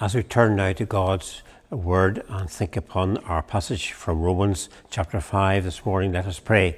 As 0.00 0.14
we 0.14 0.22
turn 0.22 0.54
now 0.54 0.72
to 0.74 0.84
God's 0.84 1.42
word 1.70 2.22
and 2.28 2.48
think 2.48 2.76
upon 2.76 3.16
our 3.18 3.42
passage 3.42 3.90
from 3.90 4.20
Romans 4.20 4.68
chapter 4.90 5.20
5 5.20 5.64
this 5.64 5.84
morning, 5.84 6.12
let 6.12 6.24
us 6.24 6.38
pray. 6.38 6.76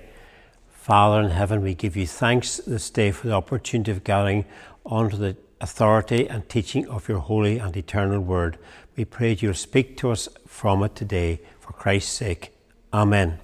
Father 0.70 1.20
in 1.20 1.30
heaven, 1.30 1.60
we 1.60 1.74
give 1.74 1.98
you 1.98 2.06
thanks 2.06 2.56
this 2.66 2.88
day 2.88 3.10
for 3.10 3.26
the 3.26 3.34
opportunity 3.34 3.90
of 3.90 4.04
gathering 4.04 4.46
under 4.86 5.18
the 5.18 5.36
authority 5.60 6.26
and 6.28 6.48
teaching 6.48 6.88
of 6.88 7.10
your 7.10 7.18
holy 7.18 7.58
and 7.58 7.76
eternal 7.76 8.20
word. 8.20 8.56
We 8.96 9.04
pray 9.04 9.36
you'll 9.38 9.52
speak 9.52 9.98
to 9.98 10.12
us 10.12 10.26
from 10.46 10.82
it 10.82 10.96
today 10.96 11.42
for 11.58 11.74
Christ's 11.74 12.12
sake. 12.12 12.54
Amen. 12.90 13.38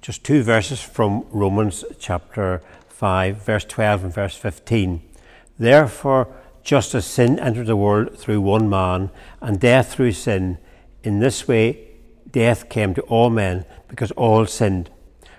Just 0.00 0.22
two 0.22 0.44
verses 0.44 0.80
from 0.80 1.26
Romans 1.32 1.84
chapter 1.98 2.62
5, 2.90 3.44
verse 3.44 3.64
12 3.64 4.04
and 4.04 4.14
verse 4.14 4.36
15. 4.36 5.02
Therefore, 5.58 6.28
just 6.66 6.96
as 6.96 7.06
sin 7.06 7.38
entered 7.38 7.68
the 7.68 7.76
world 7.76 8.18
through 8.18 8.40
one 8.40 8.68
man, 8.68 9.08
and 9.40 9.60
death 9.60 9.94
through 9.94 10.10
sin, 10.10 10.58
in 11.04 11.20
this 11.20 11.46
way 11.46 11.78
death 12.32 12.68
came 12.68 12.92
to 12.92 13.02
all 13.02 13.30
men, 13.30 13.64
because 13.86 14.10
all 14.12 14.44
sinned. 14.46 14.90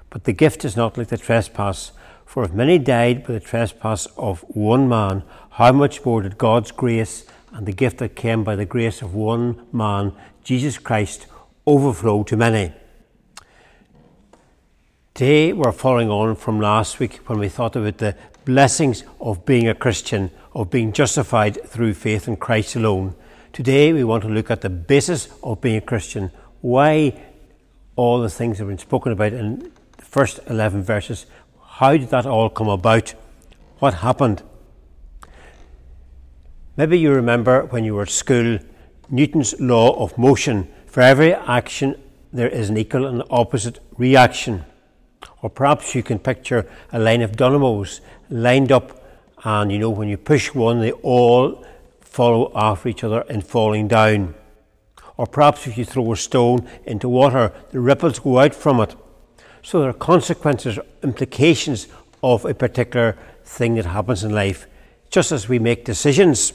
But 0.09 0.23
the 0.23 0.31
gift 0.31 0.63
is 0.63 0.77
not 0.77 0.97
like 0.97 1.09
the 1.09 1.17
trespass. 1.17 1.91
For 2.25 2.45
if 2.45 2.53
many 2.53 2.79
died 2.79 3.27
by 3.27 3.33
the 3.33 3.39
trespass 3.41 4.05
of 4.15 4.39
one 4.47 4.87
man, 4.87 5.23
how 5.51 5.73
much 5.73 6.05
more 6.05 6.21
did 6.21 6.37
God's 6.37 6.71
grace 6.71 7.25
and 7.51 7.67
the 7.67 7.73
gift 7.73 7.97
that 7.97 8.15
came 8.15 8.45
by 8.45 8.55
the 8.55 8.65
grace 8.65 9.01
of 9.01 9.13
one 9.13 9.67
man, 9.73 10.13
Jesus 10.45 10.77
Christ, 10.77 11.27
overflow 11.67 12.23
to 12.23 12.37
many? 12.37 12.73
Today 15.13 15.51
we're 15.51 15.73
following 15.73 16.09
on 16.09 16.37
from 16.37 16.61
last 16.61 16.99
week 16.99 17.17
when 17.27 17.39
we 17.39 17.49
thought 17.49 17.75
about 17.75 17.97
the 17.97 18.15
blessings 18.47 19.03
of 19.19 19.45
being 19.45 19.67
a 19.67 19.75
Christian, 19.75 20.31
of 20.55 20.69
being 20.69 20.93
justified 20.93 21.61
through 21.67 21.93
faith 21.93 22.29
in 22.29 22.37
Christ 22.37 22.77
alone. 22.77 23.13
Today 23.51 23.91
we 23.91 24.05
want 24.05 24.23
to 24.23 24.29
look 24.29 24.49
at 24.49 24.61
the 24.61 24.69
basis 24.69 25.27
of 25.43 25.59
being 25.59 25.75
a 25.75 25.81
Christian, 25.81 26.31
why 26.61 27.21
all 27.97 28.21
the 28.21 28.29
things 28.29 28.57
that 28.57 28.63
have 28.63 28.69
been 28.69 28.77
spoken 28.77 29.11
about 29.11 29.33
in 29.33 29.69
the 29.97 30.05
first 30.05 30.39
11 30.47 30.81
verses, 30.81 31.25
how 31.61 31.97
did 31.97 32.09
that 32.11 32.25
all 32.25 32.49
come 32.49 32.69
about? 32.69 33.13
What 33.79 33.95
happened? 33.95 34.43
Maybe 36.77 36.97
you 36.97 37.11
remember 37.11 37.65
when 37.65 37.83
you 37.83 37.95
were 37.95 38.03
at 38.03 38.09
school 38.09 38.59
Newton's 39.09 39.59
law 39.59 40.01
of 40.01 40.17
motion. 40.17 40.69
For 40.85 41.01
every 41.01 41.33
action, 41.33 42.01
there 42.31 42.47
is 42.47 42.69
an 42.69 42.77
equal 42.77 43.07
and 43.07 43.23
opposite 43.29 43.79
reaction. 43.97 44.63
Or 45.41 45.49
perhaps 45.49 45.95
you 45.95 46.03
can 46.03 46.19
picture 46.19 46.67
a 46.91 46.99
line 46.99 47.21
of 47.21 47.35
dynamos 47.35 48.01
lined 48.29 48.71
up, 48.71 49.03
and 49.43 49.71
you 49.71 49.79
know, 49.79 49.89
when 49.89 50.09
you 50.09 50.17
push 50.17 50.53
one, 50.53 50.81
they 50.81 50.91
all 50.91 51.65
follow 52.01 52.51
after 52.55 52.89
each 52.89 53.03
other 53.03 53.21
in 53.29 53.41
falling 53.41 53.87
down. 53.87 54.33
Or 55.17 55.27
perhaps 55.27 55.67
if 55.67 55.77
you 55.77 55.85
throw 55.85 56.11
a 56.11 56.17
stone 56.17 56.67
into 56.85 57.09
water, 57.09 57.51
the 57.71 57.79
ripples 57.79 58.19
go 58.19 58.39
out 58.39 58.55
from 58.55 58.79
it. 58.79 58.95
So 59.63 59.79
there 59.79 59.89
are 59.89 59.93
consequences, 59.93 60.79
implications 61.03 61.87
of 62.23 62.45
a 62.45 62.53
particular 62.53 63.17
thing 63.43 63.75
that 63.75 63.85
happens 63.85 64.23
in 64.23 64.31
life, 64.31 64.67
just 65.09 65.31
as 65.31 65.49
we 65.49 65.59
make 65.59 65.85
decisions, 65.85 66.53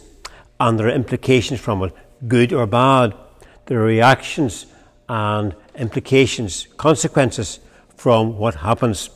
and 0.59 0.79
there 0.79 0.87
are 0.87 0.95
implications 0.95 1.61
from 1.61 1.83
it, 1.83 1.93
good 2.29 2.53
or 2.53 2.67
bad. 2.67 3.15
There 3.67 3.81
are 3.81 3.85
reactions 3.85 4.67
and 5.09 5.55
implications, 5.77 6.67
consequences 6.77 7.61
from 8.03 8.37
what 8.37 8.57
happens. 8.57 9.11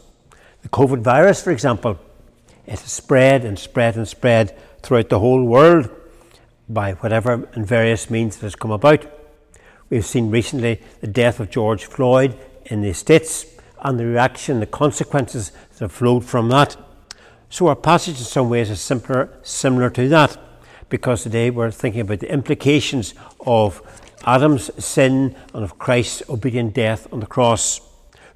The 0.62 0.68
COVID 0.68 1.00
virus, 1.00 1.42
for 1.42 1.50
example, 1.50 1.98
it 2.66 2.78
has 2.78 2.92
spread 2.92 3.44
and 3.44 3.58
spread 3.58 3.96
and 3.96 4.06
spread 4.06 4.56
throughout 4.80 5.08
the 5.08 5.18
whole 5.18 5.42
world 5.42 5.90
by 6.68 6.92
whatever 6.92 7.48
and 7.54 7.66
various 7.66 8.08
means 8.10 8.36
it 8.36 8.42
has 8.42 8.54
come 8.54 8.70
about. 8.70 9.04
We've 9.90 10.06
seen 10.06 10.30
recently 10.30 10.80
the 11.00 11.08
death 11.08 11.40
of 11.40 11.50
George 11.50 11.86
Floyd 11.86 12.38
in 12.66 12.82
the 12.82 12.92
States 12.92 13.46
and 13.82 13.98
the 13.98 14.06
reaction, 14.06 14.60
the 14.60 14.66
consequences 14.66 15.50
that 15.50 15.80
have 15.80 15.90
flowed 15.90 16.24
from 16.24 16.48
that. 16.50 16.76
So 17.50 17.66
our 17.66 17.74
passage 17.74 18.18
in 18.18 18.24
some 18.24 18.50
ways 18.50 18.70
is 18.70 18.80
simpler, 18.80 19.36
similar 19.42 19.90
to 19.90 20.08
that, 20.10 20.38
because 20.90 21.24
today 21.24 21.50
we're 21.50 21.72
thinking 21.72 22.02
about 22.02 22.20
the 22.20 22.32
implications 22.32 23.14
of 23.40 23.82
Adam's 24.24 24.70
sin 24.84 25.34
and 25.52 25.64
of 25.64 25.76
Christ's 25.76 26.22
obedient 26.30 26.72
death 26.72 27.12
on 27.12 27.18
the 27.18 27.26
cross. 27.26 27.80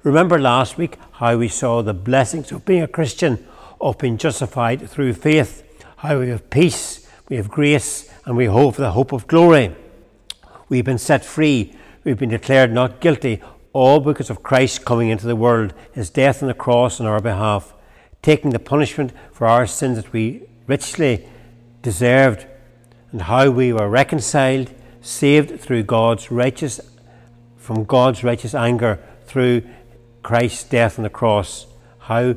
Remember 0.03 0.39
last 0.39 0.79
week 0.79 0.97
how 1.13 1.37
we 1.37 1.47
saw 1.47 1.83
the 1.83 1.93
blessings 1.93 2.51
of 2.51 2.65
being 2.65 2.81
a 2.81 2.87
Christian, 2.87 3.47
of 3.79 3.99
being 3.99 4.17
justified 4.17 4.89
through 4.89 5.13
faith, 5.13 5.63
how 5.97 6.19
we 6.19 6.29
have 6.29 6.49
peace, 6.49 7.07
we 7.29 7.35
have 7.35 7.49
grace, 7.49 8.11
and 8.25 8.35
we 8.35 8.45
hope 8.45 8.75
for 8.75 8.81
the 8.81 8.93
hope 8.93 9.11
of 9.11 9.27
glory. 9.27 9.75
We've 10.69 10.85
been 10.85 10.97
set 10.97 11.23
free, 11.23 11.75
we've 12.03 12.17
been 12.17 12.29
declared 12.29 12.73
not 12.73 12.99
guilty, 12.99 13.43
all 13.73 13.99
because 13.99 14.31
of 14.31 14.41
Christ 14.41 14.85
coming 14.85 15.09
into 15.09 15.27
the 15.27 15.35
world, 15.35 15.71
his 15.91 16.09
death 16.09 16.41
on 16.41 16.47
the 16.47 16.55
cross 16.55 16.99
on 16.99 17.05
our 17.05 17.21
behalf, 17.21 17.71
taking 18.23 18.49
the 18.49 18.59
punishment 18.59 19.13
for 19.31 19.45
our 19.45 19.67
sins 19.67 19.97
that 19.97 20.11
we 20.11 20.41
richly 20.65 21.29
deserved, 21.83 22.47
and 23.11 23.21
how 23.23 23.51
we 23.51 23.71
were 23.71 23.87
reconciled, 23.87 24.71
saved 25.01 25.59
through 25.59 25.83
God's 25.83 26.31
righteous, 26.31 26.79
from 27.55 27.83
God's 27.83 28.23
righteous 28.23 28.55
anger 28.55 28.99
through 29.25 29.61
Christ's 30.23 30.63
death 30.63 30.99
on 30.99 31.03
the 31.03 31.09
cross, 31.09 31.65
how 31.99 32.35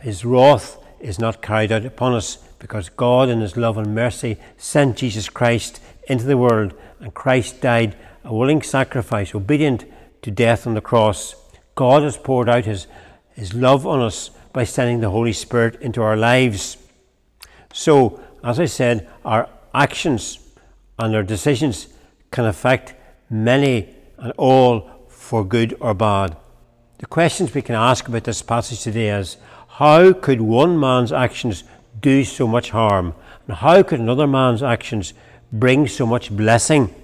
his 0.00 0.24
wrath 0.24 0.78
is 1.00 1.18
not 1.18 1.42
carried 1.42 1.72
out 1.72 1.84
upon 1.84 2.14
us 2.14 2.36
because 2.58 2.88
God, 2.88 3.28
in 3.28 3.40
his 3.40 3.56
love 3.56 3.78
and 3.78 3.94
mercy, 3.94 4.38
sent 4.56 4.96
Jesus 4.96 5.28
Christ 5.28 5.80
into 6.08 6.24
the 6.24 6.38
world, 6.38 6.74
and 7.00 7.12
Christ 7.14 7.60
died 7.60 7.96
a 8.24 8.34
willing 8.34 8.62
sacrifice, 8.62 9.34
obedient 9.34 9.84
to 10.22 10.30
death 10.30 10.66
on 10.66 10.74
the 10.74 10.80
cross. 10.80 11.34
God 11.74 12.02
has 12.02 12.16
poured 12.16 12.48
out 12.48 12.64
his, 12.64 12.86
his 13.34 13.54
love 13.54 13.86
on 13.86 14.00
us 14.00 14.30
by 14.52 14.64
sending 14.64 15.00
the 15.00 15.10
Holy 15.10 15.32
Spirit 15.32 15.80
into 15.82 16.02
our 16.02 16.16
lives. 16.16 16.76
So, 17.72 18.20
as 18.42 18.58
I 18.58 18.64
said, 18.64 19.08
our 19.24 19.48
actions 19.74 20.38
and 20.98 21.14
our 21.14 21.22
decisions 21.22 21.88
can 22.30 22.46
affect 22.46 22.94
many 23.28 23.94
and 24.18 24.32
all 24.36 24.90
for 25.08 25.44
good 25.44 25.76
or 25.78 25.94
bad. 25.94 26.36
The 26.98 27.06
questions 27.06 27.52
we 27.52 27.60
can 27.60 27.74
ask 27.74 28.08
about 28.08 28.24
this 28.24 28.40
passage 28.40 28.80
today 28.80 29.10
is 29.10 29.36
how 29.68 30.14
could 30.14 30.40
one 30.40 30.80
man's 30.80 31.12
actions 31.12 31.62
do 32.00 32.24
so 32.24 32.46
much 32.46 32.70
harm? 32.70 33.14
And 33.46 33.58
how 33.58 33.82
could 33.82 34.00
another 34.00 34.26
man's 34.26 34.62
actions 34.62 35.12
bring 35.52 35.88
so 35.88 36.06
much 36.06 36.34
blessing? 36.34 36.94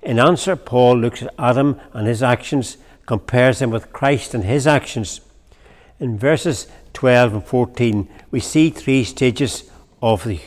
In 0.00 0.18
answer, 0.18 0.56
Paul 0.56 0.96
looks 0.96 1.22
at 1.22 1.34
Adam 1.38 1.78
and 1.92 2.06
his 2.06 2.22
actions, 2.22 2.78
compares 3.04 3.60
him 3.60 3.68
with 3.68 3.92
Christ 3.92 4.32
and 4.32 4.44
his 4.44 4.66
actions. 4.66 5.20
In 5.98 6.16
verses 6.16 6.66
12 6.94 7.34
and 7.34 7.44
14, 7.44 8.08
we 8.30 8.40
see 8.40 8.70
three 8.70 9.04
stages 9.04 9.70
of 10.00 10.24
the 10.24 10.40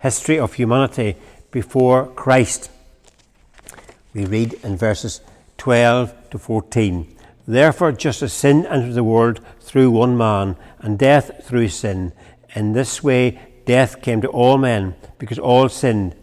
history 0.00 0.38
of 0.38 0.52
humanity 0.52 1.16
before 1.50 2.06
Christ. 2.08 2.70
We 4.12 4.26
read 4.26 4.52
in 4.62 4.76
verses 4.76 5.22
12 5.56 6.30
to 6.32 6.38
14. 6.38 7.16
Therefore, 7.46 7.92
just 7.92 8.22
as 8.22 8.32
sin 8.32 8.66
entered 8.66 8.94
the 8.94 9.04
world 9.04 9.40
through 9.60 9.90
one 9.90 10.16
man, 10.16 10.56
and 10.80 10.98
death 10.98 11.44
through 11.44 11.68
sin, 11.68 12.12
in 12.54 12.72
this 12.72 13.02
way 13.02 13.38
death 13.64 14.02
came 14.02 14.20
to 14.20 14.28
all 14.28 14.58
men, 14.58 14.94
because 15.18 15.38
all 15.38 15.68
sinned. 15.68 16.14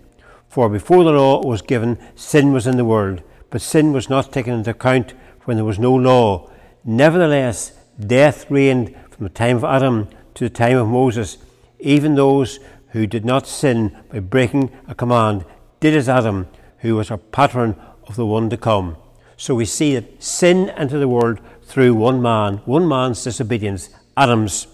For 0.50 0.70
before 0.70 1.04
the 1.04 1.12
law 1.12 1.46
was 1.46 1.62
given, 1.62 1.98
sin 2.16 2.54
was 2.54 2.68
in 2.68 2.78
the 2.78 2.86
world, 2.86 3.22
but 3.50 3.62
sin 3.62 3.94
was 3.94 4.10
not 4.10 4.32
taken 4.32 4.54
into 4.54 4.72
account 4.72 5.14
when 5.46 5.58
there 5.58 5.66
was 5.66 5.80
no 5.80 5.94
law. 5.94 6.50
Nevertheless, 6.84 7.74
death 8.00 8.50
reigned 8.50 8.96
from 9.12 9.26
the 9.26 9.30
time 9.30 9.58
of 9.58 9.64
Adam 9.64 10.10
to 10.36 10.44
the 10.44 10.50
time 10.50 10.78
of 10.78 10.88
Moses. 10.88 11.38
Even 11.80 12.16
those 12.16 12.60
who 12.90 13.08
did 13.08 13.26
not 13.26 13.48
sin 13.48 13.96
by 14.10 14.20
breaking 14.20 14.72
a 14.88 14.96
command 14.96 15.46
did 15.80 15.96
as 15.96 16.10
Adam, 16.10 16.48
who 16.80 16.96
was 16.96 17.12
a 17.12 17.18
pattern 17.18 17.76
of 18.08 18.16
the 18.16 18.26
one 18.26 18.50
to 18.50 18.58
come. 18.58 18.98
So 19.38 19.54
we 19.54 19.66
see 19.66 19.94
that 19.96 20.22
sin 20.22 20.72
entered 20.72 21.00
the 21.00 21.08
world 21.08 21.40
through 21.64 21.94
one 21.94 22.22
man, 22.22 22.58
one 22.66 22.88
man's 22.88 23.24
disobedience, 23.24 23.90
Adam's. 24.18 24.68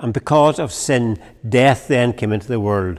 And 0.00 0.12
because 0.12 0.58
of 0.58 0.72
sin, 0.72 1.18
death 1.48 1.86
then 1.86 2.12
came 2.12 2.32
into 2.32 2.48
the 2.48 2.58
world. 2.58 2.98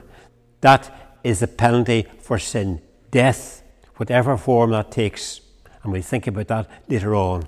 That 0.62 1.18
is 1.22 1.40
the 1.40 1.46
penalty 1.46 2.06
for 2.20 2.38
sin. 2.38 2.80
Death, 3.10 3.62
whatever 3.96 4.36
form 4.38 4.70
that 4.70 4.90
takes. 4.90 5.42
And 5.82 5.92
we 5.92 6.00
think 6.00 6.26
about 6.26 6.48
that 6.48 6.70
later 6.88 7.14
on. 7.14 7.46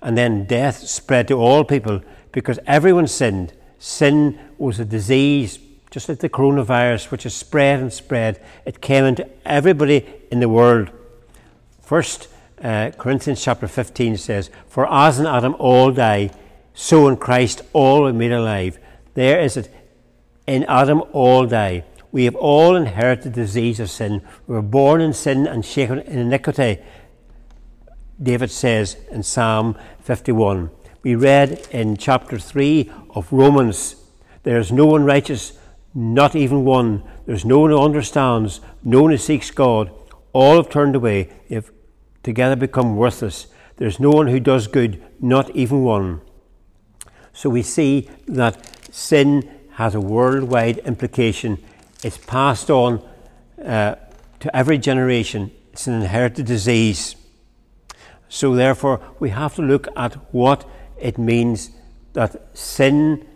And 0.00 0.16
then 0.16 0.46
death 0.46 0.78
spread 0.78 1.28
to 1.28 1.34
all 1.34 1.64
people 1.64 2.00
because 2.32 2.58
everyone 2.66 3.06
sinned. 3.06 3.52
Sin 3.78 4.38
was 4.56 4.80
a 4.80 4.84
disease, 4.84 5.58
just 5.90 6.08
like 6.08 6.20
the 6.20 6.28
coronavirus, 6.30 7.10
which 7.10 7.24
has 7.24 7.34
spread 7.34 7.80
and 7.80 7.92
spread. 7.92 8.42
It 8.64 8.80
came 8.80 9.04
into 9.04 9.28
everybody 9.44 10.06
in 10.30 10.40
the 10.40 10.48
world. 10.48 10.90
First, 11.82 12.28
uh, 12.62 12.90
Corinthians 12.96 13.42
chapter 13.42 13.68
15 13.68 14.16
says, 14.16 14.50
For 14.68 14.90
as 14.92 15.18
in 15.18 15.26
Adam 15.26 15.54
all 15.58 15.92
die, 15.92 16.30
so 16.74 17.08
in 17.08 17.16
Christ 17.16 17.62
all 17.72 18.06
are 18.06 18.12
made 18.12 18.32
alive. 18.32 18.78
There 19.14 19.40
is 19.40 19.56
it. 19.56 19.74
In 20.46 20.64
Adam 20.64 21.02
all 21.12 21.46
die. 21.46 21.84
We 22.10 22.24
have 22.24 22.36
all 22.36 22.76
inherited 22.76 23.34
the 23.34 23.42
disease 23.42 23.80
of 23.80 23.90
sin. 23.90 24.22
We 24.46 24.54
were 24.54 24.62
born 24.62 25.00
in 25.00 25.12
sin 25.12 25.46
and 25.46 25.64
shaken 25.64 25.98
in 26.00 26.18
iniquity. 26.18 26.78
David 28.22 28.50
says 28.50 28.96
in 29.10 29.22
Psalm 29.22 29.76
51. 30.00 30.70
We 31.02 31.14
read 31.14 31.66
in 31.70 31.96
chapter 31.96 32.38
3 32.38 32.90
of 33.10 33.32
Romans 33.32 33.96
there 34.42 34.58
is 34.58 34.72
no 34.72 34.86
one 34.86 35.04
righteous, 35.04 35.58
not 35.94 36.34
even 36.34 36.64
one. 36.64 37.02
There's 37.26 37.44
no 37.44 37.58
one 37.58 37.70
who 37.70 37.82
understands, 37.82 38.60
no 38.82 39.02
one 39.02 39.10
who 39.10 39.18
seeks 39.18 39.50
God. 39.50 39.90
All 40.32 40.56
have 40.56 40.70
turned 40.70 40.96
away, 40.96 41.30
they 41.48 41.56
have 41.56 41.70
together 42.28 42.56
become 42.56 42.94
worthless. 42.94 43.46
There's 43.78 43.98
no 43.98 44.10
one 44.10 44.26
who 44.26 44.38
does 44.38 44.66
good, 44.66 45.02
not 45.18 45.48
even 45.56 45.82
one. 45.82 46.20
So 47.32 47.48
we 47.48 47.62
see 47.62 48.10
that 48.26 48.54
sin 48.94 49.48
has 49.76 49.94
a 49.94 50.00
worldwide 50.00 50.76
implication. 50.78 51.56
It's 52.04 52.18
passed 52.18 52.68
on 52.70 53.02
uh, 53.64 53.94
to 54.40 54.54
every 54.54 54.76
generation. 54.76 55.50
It's 55.72 55.86
an 55.86 55.94
inherited 55.94 56.44
disease. 56.44 57.16
So, 58.28 58.54
therefore, 58.54 59.00
we 59.18 59.30
have 59.30 59.54
to 59.54 59.62
look 59.62 59.88
at 59.96 60.12
what 60.34 60.68
it 61.00 61.16
means 61.16 61.70
that 62.12 62.54
sin 62.54 63.26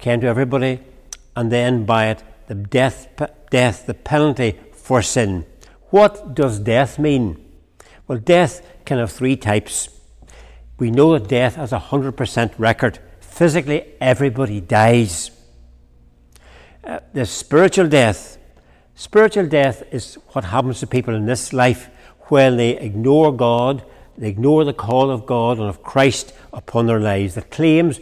came 0.00 0.20
to 0.22 0.26
everybody, 0.26 0.80
and 1.36 1.52
then 1.52 1.84
by 1.84 2.06
it, 2.06 2.24
the 2.48 2.56
death, 2.56 3.06
death, 3.50 3.86
the 3.86 3.94
penalty 3.94 4.58
for 4.72 5.02
sin. 5.02 5.46
What 5.90 6.34
does 6.34 6.58
death 6.58 6.98
mean? 6.98 7.47
Well, 8.08 8.18
death 8.18 8.66
can 8.84 8.98
have 8.98 9.12
three 9.12 9.36
types. 9.36 9.88
We 10.78 10.90
know 10.90 11.16
that 11.16 11.28
death 11.28 11.54
has 11.54 11.72
a 11.72 11.78
100% 11.78 12.52
record. 12.58 12.98
Physically, 13.20 13.94
everybody 14.00 14.60
dies. 14.60 15.30
Uh, 16.82 17.00
there's 17.12 17.30
spiritual 17.30 17.88
death. 17.88 18.38
Spiritual 18.96 19.46
death 19.46 19.84
is 19.92 20.16
what 20.32 20.46
happens 20.46 20.80
to 20.80 20.86
people 20.88 21.14
in 21.14 21.26
this 21.26 21.52
life 21.52 21.88
when 22.28 22.56
they 22.56 22.76
ignore 22.76 23.32
God 23.32 23.84
they 24.18 24.28
ignore 24.28 24.64
the 24.64 24.72
call 24.72 25.10
of 25.10 25.26
God 25.26 25.58
and 25.58 25.68
of 25.68 25.84
Christ 25.84 26.32
upon 26.52 26.86
their 26.86 26.98
lives, 26.98 27.36
the 27.36 27.42
claims 27.42 28.00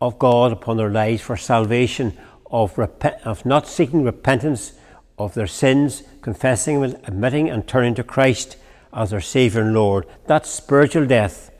of 0.00 0.18
God 0.18 0.50
upon 0.50 0.76
their 0.76 0.90
lives 0.90 1.22
for 1.22 1.36
salvation, 1.36 2.18
of, 2.50 2.76
rep- 2.76 3.24
of 3.24 3.46
not 3.46 3.68
seeking 3.68 4.02
repentance 4.02 4.72
of 5.18 5.34
their 5.34 5.46
sins, 5.46 6.02
confessing 6.20 6.82
admitting 6.82 7.48
and 7.48 7.66
turning 7.66 7.94
to 7.94 8.02
Christ 8.02 8.56
as 8.92 9.12
our 9.12 9.20
Saviour 9.20 9.64
and 9.64 9.74
Lord. 9.74 10.06
That's 10.26 10.50
spiritual 10.50 11.06
death. 11.06 11.50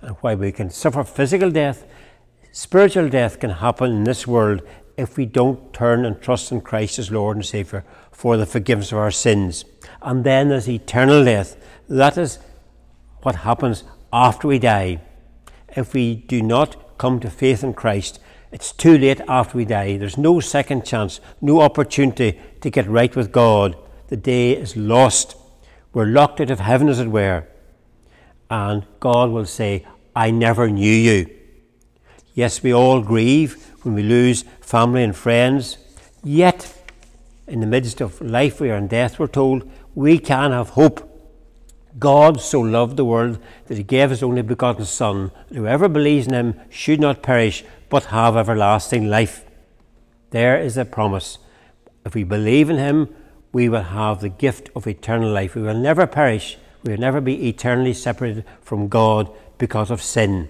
And 0.00 0.16
while 0.16 0.36
we 0.36 0.52
can 0.52 0.70
suffer 0.70 1.04
physical 1.04 1.50
death, 1.50 1.86
spiritual 2.50 3.08
death 3.08 3.38
can 3.38 3.50
happen 3.50 3.92
in 3.92 4.04
this 4.04 4.26
world 4.26 4.62
if 4.96 5.16
we 5.16 5.26
don't 5.26 5.72
turn 5.72 6.04
and 6.04 6.20
trust 6.20 6.52
in 6.52 6.60
Christ 6.60 6.98
as 6.98 7.10
Lord 7.10 7.36
and 7.36 7.46
Saviour 7.46 7.84
for 8.10 8.36
the 8.36 8.46
forgiveness 8.46 8.92
of 8.92 8.98
our 8.98 9.10
sins. 9.10 9.64
And 10.02 10.24
then 10.24 10.48
there's 10.48 10.68
eternal 10.68 11.24
death. 11.24 11.56
That 11.88 12.18
is 12.18 12.38
what 13.22 13.36
happens 13.36 13.84
after 14.12 14.48
we 14.48 14.58
die. 14.58 15.00
If 15.74 15.94
we 15.94 16.14
do 16.14 16.42
not 16.42 16.98
come 16.98 17.20
to 17.20 17.30
faith 17.30 17.64
in 17.64 17.74
Christ, 17.74 18.20
it's 18.50 18.72
too 18.72 18.98
late 18.98 19.20
after 19.26 19.56
we 19.56 19.64
die. 19.64 19.96
There's 19.96 20.18
no 20.18 20.40
second 20.40 20.84
chance, 20.84 21.20
no 21.40 21.62
opportunity 21.62 22.38
to 22.60 22.70
get 22.70 22.86
right 22.86 23.14
with 23.16 23.32
God. 23.32 23.76
The 24.08 24.16
day 24.16 24.52
is 24.52 24.76
lost. 24.76 25.36
We're 25.92 26.06
locked 26.06 26.40
out 26.40 26.50
of 26.50 26.60
heaven, 26.60 26.88
as 26.88 26.98
it 26.98 27.08
were. 27.08 27.46
And 28.50 28.86
God 29.00 29.30
will 29.30 29.46
say, 29.46 29.86
I 30.14 30.30
never 30.30 30.70
knew 30.70 30.92
you. 30.92 31.30
Yes, 32.34 32.62
we 32.62 32.72
all 32.72 33.02
grieve 33.02 33.72
when 33.82 33.94
we 33.94 34.02
lose 34.02 34.44
family 34.60 35.02
and 35.02 35.14
friends. 35.14 35.78
Yet, 36.24 36.74
in 37.46 37.60
the 37.60 37.66
midst 37.66 38.00
of 38.00 38.20
life 38.20 38.60
we 38.60 38.70
are 38.70 38.76
in 38.76 38.88
death, 38.88 39.18
we're 39.18 39.26
told, 39.26 39.70
we 39.94 40.18
can 40.18 40.50
have 40.50 40.70
hope. 40.70 41.08
God 41.98 42.40
so 42.40 42.60
loved 42.60 42.96
the 42.96 43.04
world 43.04 43.38
that 43.66 43.76
he 43.76 43.82
gave 43.82 44.10
his 44.10 44.22
only 44.22 44.40
begotten 44.40 44.86
Son, 44.86 45.30
whoever 45.52 45.88
believes 45.88 46.26
in 46.26 46.32
him 46.32 46.54
should 46.70 47.00
not 47.00 47.22
perish, 47.22 47.64
but 47.90 48.06
have 48.06 48.36
everlasting 48.36 49.10
life. 49.10 49.44
There 50.30 50.58
is 50.58 50.78
a 50.78 50.86
promise. 50.86 51.36
If 52.06 52.14
we 52.14 52.24
believe 52.24 52.70
in 52.70 52.78
him, 52.78 53.14
we 53.52 53.68
will 53.68 53.82
have 53.82 54.20
the 54.20 54.28
gift 54.28 54.70
of 54.74 54.86
eternal 54.86 55.30
life. 55.30 55.54
We 55.54 55.62
will 55.62 55.74
never 55.74 56.06
perish. 56.06 56.56
We 56.82 56.92
will 56.92 57.00
never 57.00 57.20
be 57.20 57.48
eternally 57.48 57.94
separated 57.94 58.44
from 58.60 58.88
God 58.88 59.30
because 59.58 59.90
of 59.90 60.02
sin. 60.02 60.48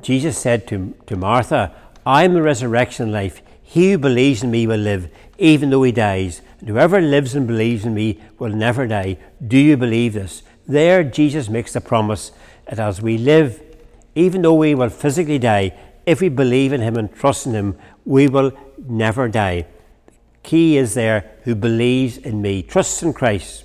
Jesus 0.00 0.38
said 0.38 0.66
to, 0.68 0.94
to 1.06 1.16
Martha, 1.16 1.74
I 2.06 2.24
am 2.24 2.34
the 2.34 2.42
resurrection 2.42 3.04
and 3.04 3.12
life. 3.12 3.42
He 3.62 3.92
who 3.92 3.98
believes 3.98 4.42
in 4.42 4.50
me 4.50 4.66
will 4.66 4.78
live, 4.80 5.10
even 5.36 5.70
though 5.70 5.82
he 5.82 5.92
dies. 5.92 6.40
And 6.60 6.68
whoever 6.68 7.00
lives 7.00 7.34
and 7.34 7.46
believes 7.46 7.84
in 7.84 7.94
me 7.94 8.20
will 8.38 8.50
never 8.50 8.86
die. 8.86 9.18
Do 9.46 9.58
you 9.58 9.76
believe 9.76 10.14
this? 10.14 10.42
There, 10.66 11.02
Jesus 11.02 11.48
makes 11.48 11.72
the 11.72 11.80
promise 11.80 12.32
that 12.66 12.78
as 12.78 13.02
we 13.02 13.18
live, 13.18 13.62
even 14.14 14.42
though 14.42 14.54
we 14.54 14.74
will 14.74 14.88
physically 14.88 15.38
die, 15.38 15.74
if 16.06 16.20
we 16.20 16.28
believe 16.28 16.72
in 16.72 16.80
him 16.80 16.96
and 16.96 17.12
trust 17.12 17.46
in 17.46 17.52
him, 17.52 17.78
we 18.04 18.28
will 18.28 18.52
never 18.78 19.28
die. 19.28 19.66
Key 20.42 20.76
is 20.76 20.94
there 20.94 21.30
who 21.44 21.54
believes 21.54 22.16
in 22.16 22.40
me, 22.40 22.62
trusts 22.62 23.02
in 23.02 23.12
Christ. 23.12 23.64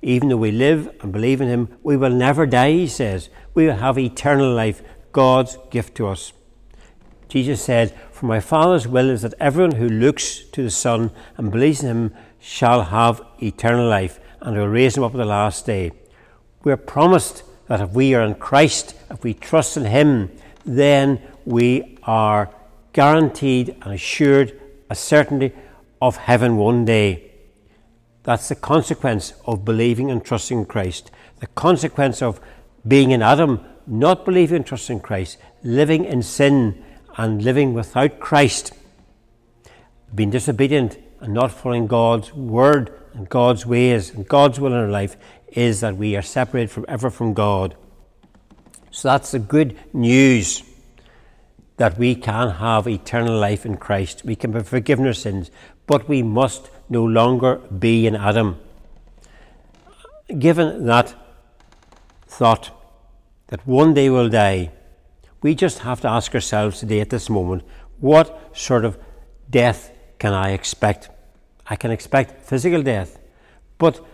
Even 0.00 0.28
though 0.28 0.36
we 0.36 0.52
live 0.52 0.94
and 1.02 1.12
believe 1.12 1.40
in 1.40 1.48
him, 1.48 1.76
we 1.82 1.96
will 1.96 2.10
never 2.10 2.46
die, 2.46 2.72
he 2.72 2.86
says. 2.86 3.30
We 3.54 3.66
will 3.66 3.76
have 3.76 3.98
eternal 3.98 4.52
life, 4.52 4.82
God's 5.12 5.58
gift 5.70 5.96
to 5.96 6.06
us. 6.06 6.32
Jesus 7.28 7.62
said, 7.62 7.94
For 8.12 8.26
my 8.26 8.40
Father's 8.40 8.86
will 8.86 9.10
is 9.10 9.22
that 9.22 9.34
everyone 9.40 9.76
who 9.76 9.88
looks 9.88 10.44
to 10.52 10.62
the 10.62 10.70
Son 10.70 11.10
and 11.36 11.50
believes 11.50 11.82
in 11.82 11.88
him 11.88 12.14
shall 12.38 12.84
have 12.84 13.20
eternal 13.42 13.88
life, 13.88 14.20
and 14.40 14.56
will 14.56 14.68
raise 14.68 14.96
him 14.96 15.02
up 15.02 15.12
at 15.12 15.18
the 15.18 15.24
last 15.24 15.66
day. 15.66 15.90
We 16.62 16.72
are 16.72 16.76
promised 16.76 17.42
that 17.66 17.80
if 17.80 17.90
we 17.90 18.14
are 18.14 18.22
in 18.22 18.36
Christ, 18.36 18.94
if 19.10 19.22
we 19.24 19.34
trust 19.34 19.76
in 19.76 19.84
him, 19.84 20.30
then 20.64 21.20
we 21.44 21.98
are 22.04 22.54
guaranteed 22.92 23.76
and 23.82 23.92
assured 23.92 24.58
a 24.88 24.94
certainty 24.94 25.52
of 26.00 26.16
heaven 26.16 26.56
one 26.56 26.84
day. 26.84 27.30
That's 28.22 28.48
the 28.48 28.54
consequence 28.54 29.32
of 29.46 29.64
believing 29.64 30.10
and 30.10 30.24
trusting 30.24 30.58
in 30.58 30.64
Christ. 30.66 31.10
The 31.40 31.46
consequence 31.48 32.20
of 32.20 32.40
being 32.86 33.10
in 33.10 33.22
Adam, 33.22 33.64
not 33.86 34.24
believing 34.24 34.56
and 34.56 34.66
trusting 34.66 34.98
in 34.98 35.02
Christ, 35.02 35.38
living 35.62 36.04
in 36.04 36.22
sin 36.22 36.84
and 37.16 37.42
living 37.42 37.74
without 37.74 38.20
Christ, 38.20 38.72
being 40.14 40.30
disobedient 40.30 40.98
and 41.20 41.34
not 41.34 41.52
following 41.52 41.86
God's 41.86 42.32
word 42.32 42.92
and 43.14 43.28
God's 43.28 43.66
ways 43.66 44.10
and 44.10 44.28
God's 44.28 44.60
will 44.60 44.72
in 44.72 44.78
our 44.78 44.88
life, 44.88 45.16
is 45.48 45.80
that 45.80 45.96
we 45.96 46.14
are 46.14 46.22
separated 46.22 46.70
from 46.70 46.84
ever 46.86 47.10
from 47.10 47.34
God. 47.34 47.76
So 48.90 49.08
that's 49.08 49.32
the 49.32 49.38
good 49.38 49.78
news 49.92 50.62
that 51.78 51.96
we 51.96 52.14
can 52.14 52.50
have 52.50 52.86
eternal 52.86 53.38
life 53.38 53.64
in 53.64 53.76
Christ. 53.76 54.24
We 54.24 54.36
can 54.36 54.52
be 54.52 54.62
forgiven 54.62 55.06
our 55.06 55.12
sins, 55.12 55.50
but 55.88 56.08
we 56.08 56.22
must 56.22 56.70
no 56.88 57.04
longer 57.04 57.56
be 57.56 58.06
in 58.06 58.14
Adam. 58.14 58.60
Given 60.38 60.86
that 60.86 61.14
thought 62.26 62.70
that 63.48 63.66
one 63.66 63.94
day 63.94 64.10
we'll 64.10 64.28
die, 64.28 64.70
we 65.42 65.54
just 65.54 65.80
have 65.80 66.00
to 66.02 66.08
ask 66.08 66.34
ourselves 66.34 66.80
today 66.80 67.00
at 67.00 67.10
this 67.10 67.28
moment 67.30 67.62
what 68.00 68.56
sort 68.56 68.84
of 68.84 68.98
death 69.50 69.90
can 70.18 70.32
I 70.32 70.50
expect? 70.50 71.08
I 71.66 71.76
can 71.76 71.90
expect 71.90 72.44
physical 72.44 72.82
death, 72.82 73.18
but 73.78 74.04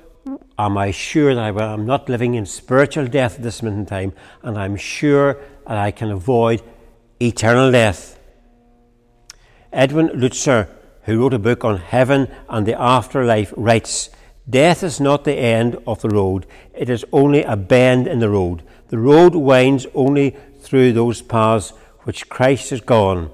am 0.59 0.78
I 0.78 0.93
sure 0.93 1.35
that 1.35 1.43
I, 1.43 1.73
am 1.73 1.87
not 1.87 2.09
living 2.09 2.35
in 2.35 2.47
spiritual 2.47 3.09
death 3.09 3.37
at 3.37 3.43
this 3.43 3.62
moment 3.62 3.81
in 3.81 3.87
time 3.87 4.12
and 4.43 4.57
I'm 4.57 4.76
sure 4.76 5.38
that 5.66 5.76
I 5.76 5.90
can 5.90 6.12
avoid 6.12 6.62
eternal 7.21 7.73
death? 7.73 8.19
Erwin 9.73 10.11
Lutzer, 10.11 10.69
who 11.05 11.21
wrote 11.21 11.35
a 11.35 11.39
book 11.39 11.65
on 11.65 11.79
heaven 11.79 12.29
and 12.49 12.67
the 12.67 12.81
afterlife, 12.81 13.53
writes 13.57 14.11
Death 14.49 14.83
is 14.83 15.01
not 15.01 15.25
the 15.25 15.35
end 15.35 15.77
of 15.87 16.03
the 16.03 16.09
road, 16.09 16.47
it 16.75 16.91
is 16.91 17.05
only 17.13 17.43
a 17.43 17.57
bend 17.57 18.07
in 18.07 18.19
the 18.19 18.29
road. 18.29 18.63
The 18.89 18.99
road 18.99 19.35
winds 19.35 19.87
only 19.95 20.37
through 20.61 20.93
those 20.93 21.23
paths 21.23 21.71
which 22.01 22.29
Christ 22.29 22.71
has 22.71 22.81
gone. 22.81 23.31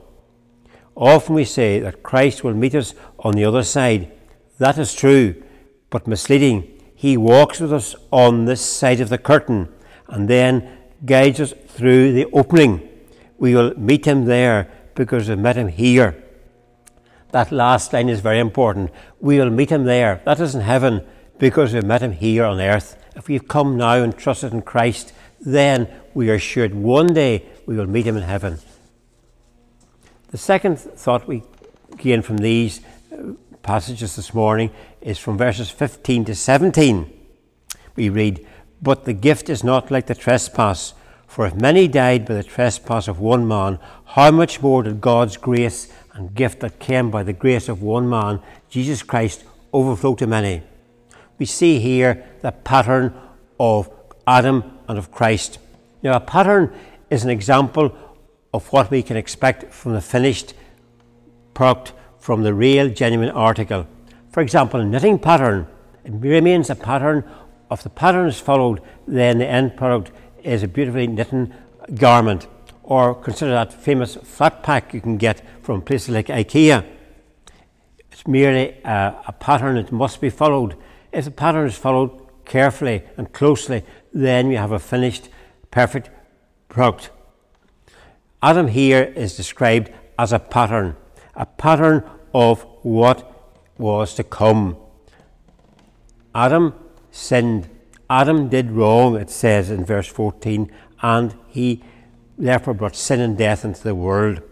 Often 0.95 1.35
we 1.35 1.45
say 1.45 1.81
that 1.81 2.03
Christ 2.03 2.45
will 2.45 2.55
meet 2.55 2.75
us 2.75 2.95
on 3.19 3.35
the 3.35 3.45
other 3.45 3.63
side. 3.63 4.13
That 4.59 4.79
is 4.79 4.95
true, 4.95 5.43
but 5.89 6.07
misleading. 6.07 6.81
He 6.95 7.17
walks 7.17 7.61
with 7.61 7.73
us 7.73 7.95
on 8.13 8.45
this 8.45 8.61
side 8.61 9.01
of 9.01 9.09
the 9.09 9.19
curtain 9.19 9.73
and 10.09 10.29
then 10.29 10.77
guides 11.05 11.41
us 11.41 11.55
through 11.69 12.13
the 12.13 12.27
opening. 12.27 12.89
We 13.39 13.55
will 13.55 13.75
meet 13.79 14.05
him 14.05 14.27
there 14.27 14.71
because 14.95 15.29
we've 15.29 15.39
met 15.39 15.57
him 15.57 15.69
here. 15.69 16.23
That 17.33 17.53
last 17.53 17.93
line 17.93 18.09
is 18.09 18.21
very 18.21 18.39
important. 18.39 18.91
We 19.21 19.39
will 19.39 19.51
meet 19.51 19.71
him 19.71 19.85
there. 19.85 20.21
That 20.25 20.41
is 20.41 20.55
in 20.55 20.63
heaven 20.63 21.05
because 21.39 21.73
we've 21.73 21.85
met 21.85 22.03
him 22.03 22.13
here 22.13 22.45
on 22.45 22.61
earth. 22.61 22.97
If 23.17 23.29
we've 23.29 23.47
come 23.47 23.77
now 23.77 24.03
and 24.03 24.17
trusted 24.17 24.53
in 24.53 24.63
Christ, 24.63 25.13
then 25.41 25.89
we 26.15 26.31
are 26.31 26.35
assured 26.35 26.75
one 26.75 27.09
day 27.09 27.45
we 27.67 27.77
will 27.77 27.87
meet 27.87 28.07
him 28.07 28.17
in 28.17 28.23
heaven. 28.23 28.59
The 30.31 30.39
second 30.39 30.77
thought 30.79 31.27
we 31.27 31.43
gain 31.97 32.23
from 32.23 32.39
these 32.39 32.81
uh, 33.13 33.33
passages 33.63 34.17
this 34.17 34.33
morning 34.33 34.71
is 35.01 35.19
from 35.19 35.39
verses 35.39 35.71
15 35.71 36.27
to 36.27 36.35
17. 36.35 37.13
We 37.97 38.09
read, 38.09 38.47
But 38.81 39.05
the 39.05 39.13
gift 39.13 39.49
is 39.49 39.65
not 39.65 39.91
like 39.91 40.07
the 40.07 40.15
trespass. 40.15 40.95
For 41.27 41.47
if 41.47 41.55
many 41.55 41.89
died 41.89 42.27
by 42.27 42.35
the 42.35 42.43
trespass 42.43 43.07
of 43.07 43.21
one 43.21 43.47
man, 43.47 43.79
how 44.05 44.31
much 44.31 44.61
more 44.63 44.83
did 44.83 45.01
God's 45.01 45.37
grace 45.37 45.93
and 46.21 46.35
gift 46.35 46.61
that 46.61 46.79
came 46.79 47.11
by 47.11 47.23
the 47.23 47.33
grace 47.33 47.67
of 47.69 47.83
one 47.83 48.07
man, 48.07 48.41
Jesus 48.69 49.03
Christ, 49.03 49.43
overflow 49.73 50.15
to 50.17 50.27
many? 50.27 50.63
We 51.39 51.47
see 51.47 51.81
here 51.81 52.27
the 52.43 52.53
pattern 52.53 53.15
of 53.59 53.91
Adam 54.27 54.79
and 54.87 54.99
of 54.99 55.11
Christ. 55.11 55.59
Now, 56.03 56.13
a 56.13 56.21
pattern 56.21 56.75
is 57.09 57.25
an 57.25 57.31
example 57.31 57.97
of 58.53 58.71
what 58.71 58.91
we 58.91 59.03
can 59.03 59.17
expect 59.17 59.73
from 59.73 59.95
the 59.95 60.03
finished 60.03 60.53
product 61.55 61.95
from 62.19 62.43
the 62.43 62.53
real, 62.53 62.91
genuine 62.91 63.31
article. 63.31 63.87
For 64.31 64.43
example, 64.43 64.81
a 64.81 64.85
knitting 64.85 65.19
pattern, 65.19 65.67
it 66.05 66.13
remains 66.13 66.69
a 66.69 66.75
pattern. 66.75 67.25
If 67.71 67.83
the 67.83 67.89
pattern 67.89 68.29
is 68.29 68.39
followed, 68.39 68.83
then 69.07 69.39
the 69.39 69.47
end 69.47 69.75
product 69.75 70.13
is 70.45 70.63
a 70.63 70.69
beautifully 70.69 71.07
knitted 71.07 71.55
garment. 71.95 72.47
Or 72.91 73.15
consider 73.15 73.53
that 73.53 73.73
famous 73.73 74.17
flat 74.17 74.65
pack 74.65 74.93
you 74.93 75.01
can 75.01 75.17
get 75.17 75.47
from 75.63 75.81
places 75.81 76.09
like 76.09 76.27
IKEA. 76.27 76.85
It's 78.11 78.27
merely 78.27 78.79
a, 78.85 79.15
a 79.29 79.33
pattern 79.33 79.77
that 79.77 79.93
must 79.93 80.21
be 80.21 80.29
followed. 80.29 80.75
If 81.13 81.25
the 81.25 81.31
pattern 81.31 81.69
is 81.69 81.77
followed 81.77 82.11
carefully 82.45 83.05
and 83.17 83.33
closely, 83.33 83.85
then 84.13 84.51
you 84.51 84.57
have 84.57 84.73
a 84.73 84.81
finished, 84.81 85.29
perfect 85.71 86.11
product. 86.69 87.11
Adam 88.43 88.67
here 88.67 89.13
is 89.15 89.37
described 89.37 89.93
as 90.19 90.33
a 90.33 90.41
pattern, 90.41 90.97
a 91.37 91.47
pattern 91.47 92.03
of 92.35 92.63
what 92.83 93.55
was 93.79 94.15
to 94.15 94.25
come. 94.25 94.77
Adam 96.35 96.75
sinned. 97.13 97.69
Adam 98.09 98.49
did 98.49 98.73
wrong, 98.73 99.15
it 99.15 99.31
says 99.31 99.71
in 99.71 99.85
verse 99.85 100.09
14, 100.09 100.73
and 101.03 101.37
he 101.47 101.85
therefore 102.41 102.75
brought 102.75 102.97
sin 102.97 103.21
and 103.21 103.37
death 103.37 103.65
into 103.65 103.83
the 103.83 103.95
world. 103.95 104.43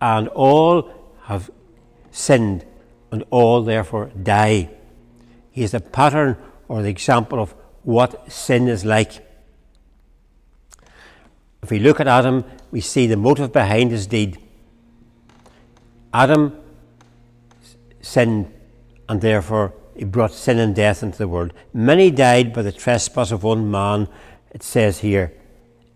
And 0.00 0.28
all 0.28 0.90
have 1.24 1.50
sinned, 2.10 2.64
and 3.10 3.24
all 3.30 3.62
therefore 3.62 4.10
die. 4.22 4.70
He 5.50 5.62
is 5.62 5.72
the 5.72 5.80
pattern 5.80 6.36
or 6.68 6.82
the 6.82 6.88
example 6.88 7.40
of 7.40 7.54
what 7.82 8.32
sin 8.32 8.68
is 8.68 8.84
like. 8.84 9.26
If 11.62 11.70
we 11.70 11.78
look 11.78 12.00
at 12.00 12.08
Adam, 12.08 12.44
we 12.70 12.80
see 12.80 13.06
the 13.06 13.16
motive 13.16 13.52
behind 13.52 13.90
his 13.90 14.06
deed. 14.06 14.38
Adam 16.14 16.58
sinned, 18.00 18.52
and 19.08 19.20
therefore 19.20 19.74
he 19.96 20.04
brought 20.04 20.32
sin 20.32 20.58
and 20.58 20.74
death 20.74 21.02
into 21.02 21.18
the 21.18 21.28
world. 21.28 21.52
Many 21.72 22.10
died 22.10 22.52
by 22.52 22.62
the 22.62 22.72
trespass 22.72 23.30
of 23.30 23.42
one 23.42 23.70
man, 23.70 24.08
it 24.52 24.62
says 24.62 25.00
here 25.00 25.32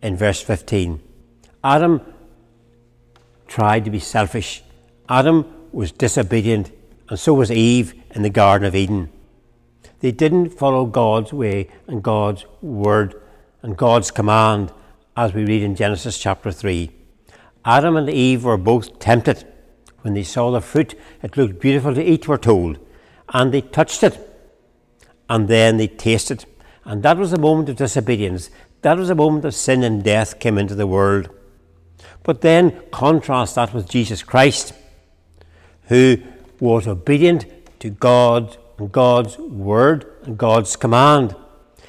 in 0.06 0.16
verse 0.16 0.40
15. 0.40 1.02
Adam 1.64 2.00
tried 3.48 3.84
to 3.84 3.90
be 3.90 3.98
selfish. 3.98 4.62
Adam 5.08 5.44
was 5.72 5.90
disobedient, 5.90 6.70
and 7.08 7.18
so 7.18 7.34
was 7.34 7.50
Eve 7.50 7.92
in 8.12 8.22
the 8.22 8.30
Garden 8.30 8.68
of 8.68 8.76
Eden. 8.76 9.10
They 9.98 10.12
didn't 10.12 10.50
follow 10.50 10.86
God's 10.86 11.32
way 11.32 11.68
and 11.88 12.04
God's 12.04 12.46
word 12.62 13.20
and 13.62 13.76
God's 13.76 14.12
command 14.12 14.72
as 15.16 15.34
we 15.34 15.44
read 15.44 15.64
in 15.64 15.74
Genesis 15.74 16.18
chapter 16.18 16.52
3. 16.52 16.88
Adam 17.64 17.96
and 17.96 18.08
Eve 18.08 18.44
were 18.44 18.56
both 18.56 19.00
tempted. 19.00 19.44
When 20.02 20.14
they 20.14 20.22
saw 20.22 20.52
the 20.52 20.60
fruit, 20.60 20.94
it 21.20 21.36
looked 21.36 21.58
beautiful 21.58 21.92
to 21.92 22.04
eat, 22.04 22.28
we're 22.28 22.36
told. 22.36 22.78
And 23.30 23.52
they 23.52 23.60
touched 23.60 24.04
it. 24.04 24.16
And 25.28 25.48
then 25.48 25.78
they 25.78 25.88
tasted. 25.88 26.44
And 26.84 27.02
that 27.02 27.18
was 27.18 27.32
a 27.32 27.38
moment 27.38 27.68
of 27.68 27.76
disobedience. 27.76 28.50
That 28.86 28.98
was 28.98 29.10
a 29.10 29.16
moment 29.16 29.42
that 29.42 29.50
sin 29.50 29.82
and 29.82 30.04
death 30.04 30.38
came 30.38 30.56
into 30.56 30.76
the 30.76 30.86
world. 30.86 31.28
But 32.22 32.40
then 32.40 32.84
contrast 32.92 33.56
that 33.56 33.74
with 33.74 33.88
Jesus 33.88 34.22
Christ, 34.22 34.74
who 35.88 36.18
was 36.60 36.86
obedient 36.86 37.46
to 37.80 37.90
God 37.90 38.56
and 38.78 38.92
God's 38.92 39.38
word 39.38 40.06
and 40.22 40.38
God's 40.38 40.76
command. 40.76 41.34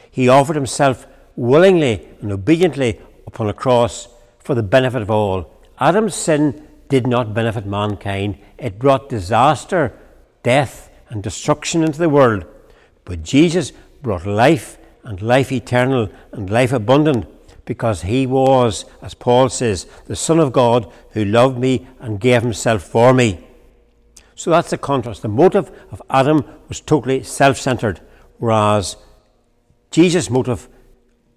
He 0.09 0.27
offered 0.27 0.55
himself 0.55 1.05
willingly 1.35 2.07
and 2.19 2.31
obediently 2.31 2.99
upon 3.27 3.47
a 3.47 3.53
cross 3.53 4.07
for 4.39 4.55
the 4.55 4.63
benefit 4.63 5.03
of 5.03 5.11
all. 5.11 5.53
Adam's 5.79 6.15
sin 6.15 6.67
did 6.89 7.05
not 7.05 7.31
benefit 7.31 7.67
mankind, 7.67 8.39
it 8.57 8.79
brought 8.79 9.07
disaster, 9.07 9.95
death, 10.41 10.89
and 11.09 11.21
destruction 11.21 11.83
into 11.83 11.99
the 11.99 12.09
world. 12.09 12.43
But 13.05 13.21
Jesus 13.21 13.71
brought 14.01 14.25
life 14.25 14.79
and 15.07 15.21
life 15.21 15.53
eternal 15.53 16.09
and 16.33 16.49
life 16.49 16.73
abundant 16.73 17.25
because 17.65 18.01
he 18.03 18.27
was, 18.27 18.85
as 19.01 19.13
Paul 19.13 19.49
says, 19.49 19.85
the 20.05 20.15
Son 20.15 20.39
of 20.39 20.51
God 20.51 20.91
who 21.11 21.23
loved 21.23 21.57
me 21.57 21.87
and 21.99 22.19
gave 22.19 22.41
himself 22.41 22.83
for 22.83 23.13
me. 23.13 23.43
So 24.35 24.51
that's 24.51 24.69
the 24.69 24.77
contrast. 24.77 25.21
The 25.21 25.29
motive 25.29 25.71
of 25.91 26.01
Adam 26.09 26.43
was 26.67 26.81
totally 26.81 27.23
self 27.23 27.57
centered, 27.57 28.01
whereas 28.37 28.97
Jesus' 29.91 30.29
motive 30.29 30.67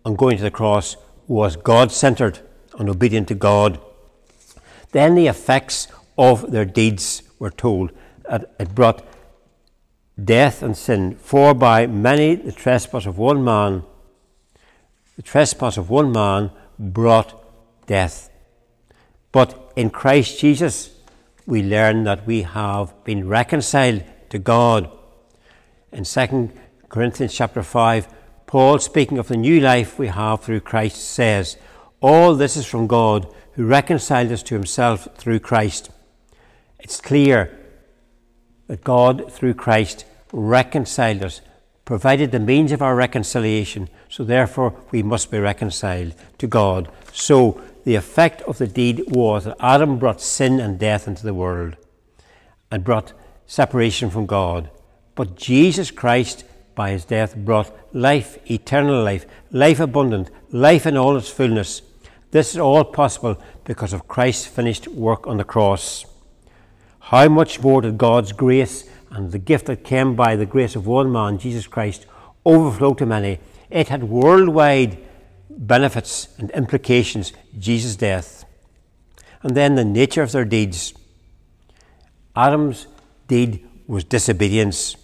on 0.05 0.17
going 0.17 0.37
to 0.37 0.43
the 0.43 0.51
cross 0.51 0.97
was 1.29 1.55
God 1.55 1.93
centered 1.93 2.41
and 2.77 2.89
obedient 2.89 3.29
to 3.29 3.35
God. 3.35 3.81
Then 4.91 5.15
the 5.15 5.29
effects 5.29 5.87
of 6.19 6.51
their 6.51 6.65
deeds 6.65 7.23
were 7.39 7.51
told. 7.51 7.93
It 8.29 8.75
brought 8.75 9.05
death 10.25 10.63
and 10.63 10.77
sin. 10.77 11.17
For 11.17 11.55
by 11.55 11.87
many 11.87 12.35
the 12.35 12.53
trespass 12.53 13.07
of 13.07 13.19
one 13.19 13.45
man, 13.45 13.83
the 15.17 15.23
trespass 15.23 15.77
of 15.77 15.91
one 15.91 16.13
man 16.13 16.51
brought 16.79 17.43
death. 17.87 18.31
But 19.33 19.73
in 19.77 19.91
Christ 19.91 20.41
Jesus, 20.41 20.91
we 21.47 21.63
learn 21.63 22.05
that 22.05 22.27
we 22.27 22.43
have 22.43 22.93
been 23.05 23.29
reconciled 23.29 24.05
to 24.31 24.39
God. 24.39 24.91
In 25.93 26.05
2 26.05 26.51
Corinthians 26.89 27.35
chapter 27.35 27.63
5, 27.63 28.09
Paul, 28.47 28.79
speaking 28.79 29.19
of 29.19 29.29
the 29.29 29.37
new 29.37 29.61
life 29.61 29.99
we 29.99 30.09
have 30.09 30.43
through 30.43 30.61
Christ, 30.61 30.97
says, 30.97 31.57
All 32.01 32.35
this 32.35 32.57
is 32.57 32.67
from 32.67 32.87
God, 32.87 33.33
who 33.53 33.67
reconciled 33.67 34.33
us 34.33 34.43
to 34.45 34.55
himself 34.55 35.09
through 35.17 35.41
Christ. 35.41 35.91
It's 36.79 37.01
clear 37.01 37.57
that 38.67 38.83
God, 38.83 39.33
through 39.33 39.55
Christ, 39.55 40.05
reconciled 40.33 41.25
us, 41.25 41.41
provided 41.85 42.31
the 42.31 42.39
means 42.39 42.73
of 42.73 42.83
our 42.83 42.95
reconciliation, 42.95 43.89
so 44.09 44.25
therefore 44.25 44.75
we 44.91 45.03
must 45.03 45.31
be 45.31 45.39
reconciled 45.39 46.15
to 46.39 46.47
God. 46.47 46.91
So 47.13 47.61
the 47.85 47.95
effect 47.95 48.43
of 48.43 48.59
the 48.59 48.67
deed 48.67 49.05
was 49.09 49.45
that 49.45 49.57
Adam 49.61 49.99
brought 49.99 50.21
sin 50.21 50.61
and 50.61 50.79
death 50.79 51.09
into 51.09 51.25
the 51.25 51.35
world 51.35 51.77
and 52.71 52.85
brought 52.85 53.13
separation 53.47 54.11
from 54.11 54.27
God. 54.27 54.71
But 55.15 55.37
Jesus 55.37 55.91
Christ 55.91 56.45
by 56.75 56.91
his 56.91 57.05
death 57.05 57.37
brought 57.37 57.77
life, 57.93 58.39
eternal 58.51 59.03
life, 59.03 59.27
life 59.51 59.81
abundant, 59.81 60.31
life 60.51 60.87
in 60.87 60.97
all 60.97 61.17
its 61.17 61.29
fullness. 61.29 61.83
This 62.31 62.53
is 62.53 62.59
all 62.59 62.85
possible 62.85 63.43
because 63.65 63.93
of 63.93 64.09
Christ's 64.09 64.47
finished 64.47 64.89
work 64.89 65.27
on 65.27 65.37
the 65.37 65.45
cross. 65.45 66.07
How 67.01 67.29
much 67.29 67.61
more 67.61 67.83
did 67.83 67.99
God's 67.99 68.33
grace 68.33 68.89
and 69.11 69.33
the 69.33 69.39
gift 69.39 69.67
that 69.67 69.85
came 69.85 70.15
by 70.15 70.37
the 70.37 70.47
grace 70.47 70.77
of 70.77 70.87
one 70.87 71.11
man, 71.11 71.39
Jesus 71.39 71.67
Christ, 71.67 72.07
overflowed 72.45 72.99
to 72.99 73.07
many? 73.07 73.39
It 73.69 73.89
had 73.89 74.05
worldwide 74.05 74.99
benefits 75.49 76.29
and 76.39 76.51
implications, 76.51 77.33
Jesus' 77.59 77.97
death. 77.97 78.45
And 79.43 79.57
then 79.57 79.75
the 79.75 79.85
nature 79.85 80.23
of 80.23 80.33
their 80.33 80.45
deeds. 80.45 80.95
Adam's 82.37 82.87
deed 83.27 83.67
was 83.87 84.05
disobedience. 84.05 84.97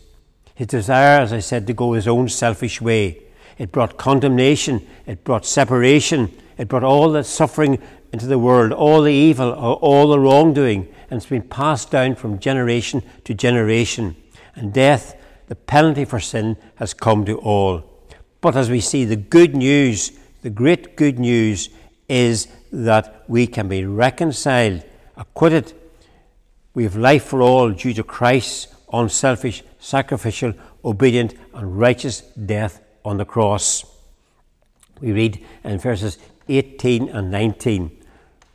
His 0.55 0.69
desire, 0.69 1.21
as 1.21 1.33
I 1.33 1.41
said, 1.41 1.67
to 1.67 1.73
go 1.73 1.93
his 1.93 2.09
own 2.09 2.29
selfish 2.29 2.81
way. 2.81 3.23
It 3.59 3.73
brought 3.73 3.97
condemnation, 3.97 4.87
it 5.07 5.25
brought 5.25 5.47
separation, 5.47 6.33
it 6.59 6.69
brought 6.69 6.85
all 6.85 7.11
the 7.11 7.25
suffering 7.25 7.83
into 8.13 8.27
the 8.27 8.39
world, 8.39 8.73
all 8.73 9.03
the 9.03 9.13
evil, 9.13 9.53
all 9.53 10.09
the 10.09 10.19
wrongdoing, 10.19 10.93
and 11.11 11.19
it's 11.19 11.27
been 11.27 11.43
passed 11.43 11.91
down 11.91 12.15
from 12.15 12.39
generation 12.39 13.03
to 13.25 13.35
generation. 13.35 14.17
And 14.55 14.73
death, 14.73 15.17
the 15.49 15.55
penalty 15.55 16.05
for 16.05 16.21
sin, 16.21 16.57
has 16.77 16.95
come 16.95 17.25
to 17.27 17.39
all. 17.39 17.85
But 18.41 18.57
as 18.57 18.71
we 18.71 18.81
see, 18.81 19.05
the 19.05 19.17
good 19.17 19.55
news, 19.55 20.13
the 20.43 20.51
great 20.51 20.97
good 20.97 21.19
news, 21.19 21.69
is 22.09 22.49
that 22.73 23.25
we 23.29 23.47
can 23.47 23.69
be 23.69 23.85
reconciled, 23.85 24.85
acquitted. 25.17 25.73
We 26.75 26.85
have 26.85 26.97
life 26.97 27.25
for 27.25 27.43
all 27.43 27.71
due 27.71 27.95
to 27.95 28.03
Christ's 28.03 28.69
unselfish 28.93 29.63
sacrificial, 29.79 30.55
obedient, 30.85 31.35
and 31.55 31.79
righteous 31.79 32.21
death 32.21 32.81
on 33.05 33.17
the 33.17 33.25
cross. 33.25 33.85
We 35.01 35.13
read 35.13 35.45
in 35.65 35.79
verses 35.79 36.19
18 36.49 37.09
and 37.09 37.31
19 37.31 37.97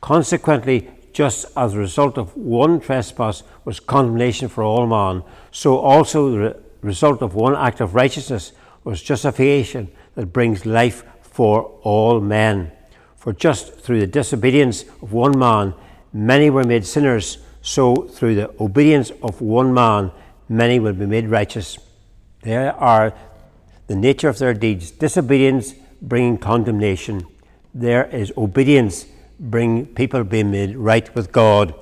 Consequently, 0.02 0.90
just 1.12 1.46
as 1.56 1.74
a 1.74 1.78
result 1.78 2.18
of 2.18 2.36
one 2.36 2.80
trespass 2.80 3.42
was 3.64 3.80
condemnation 3.80 4.48
for 4.48 4.62
all 4.62 4.86
man, 4.86 5.22
so 5.50 5.78
also 5.78 6.30
the 6.30 6.62
result 6.80 7.22
of 7.22 7.34
one 7.34 7.54
act 7.54 7.80
of 7.80 7.94
righteousness 7.94 8.52
was 8.84 9.02
justification 9.02 9.90
that 10.14 10.26
brings 10.26 10.66
life 10.66 11.04
for 11.20 11.62
all 11.82 12.20
men. 12.20 12.72
For 13.16 13.32
just 13.32 13.78
through 13.80 14.00
the 14.00 14.06
disobedience 14.06 14.84
of 15.00 15.12
one 15.12 15.38
man, 15.38 15.74
many 16.12 16.50
were 16.50 16.64
made 16.64 16.84
sinners, 16.84 17.38
so 17.60 17.94
through 17.94 18.34
the 18.34 18.50
obedience 18.60 19.12
of 19.22 19.40
one 19.40 19.72
man, 19.72 20.10
many 20.48 20.80
will 20.80 20.92
be 20.92 21.06
made 21.06 21.28
righteous. 21.28 21.78
There 22.42 22.72
are 22.74 23.14
the 23.86 23.94
nature 23.94 24.28
of 24.28 24.38
their 24.38 24.54
deeds 24.54 24.90
disobedience 24.90 25.74
bringing 26.00 26.38
condemnation. 26.38 27.26
There 27.72 28.04
is 28.06 28.32
obedience 28.36 29.06
bring 29.42 29.86
people 29.86 30.22
being 30.24 30.50
made 30.50 30.76
right 30.76 31.14
with 31.14 31.32
God. 31.32 31.74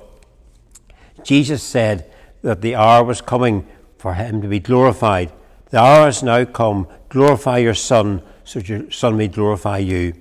Jesus 1.23 1.61
said 1.61 2.11
that 2.41 2.61
the 2.61 2.75
hour 2.75 3.03
was 3.03 3.21
coming 3.21 3.67
for 3.97 4.15
him 4.15 4.41
to 4.41 4.47
be 4.47 4.59
glorified. 4.59 5.31
The 5.69 5.79
hour 5.79 6.05
has 6.05 6.23
now 6.23 6.43
come. 6.43 6.87
Glorify 7.09 7.59
your 7.59 7.75
Son, 7.75 8.23
so 8.43 8.59
your 8.59 8.89
Son 8.89 9.15
may 9.15 9.27
glorify 9.27 9.77
you. 9.77 10.13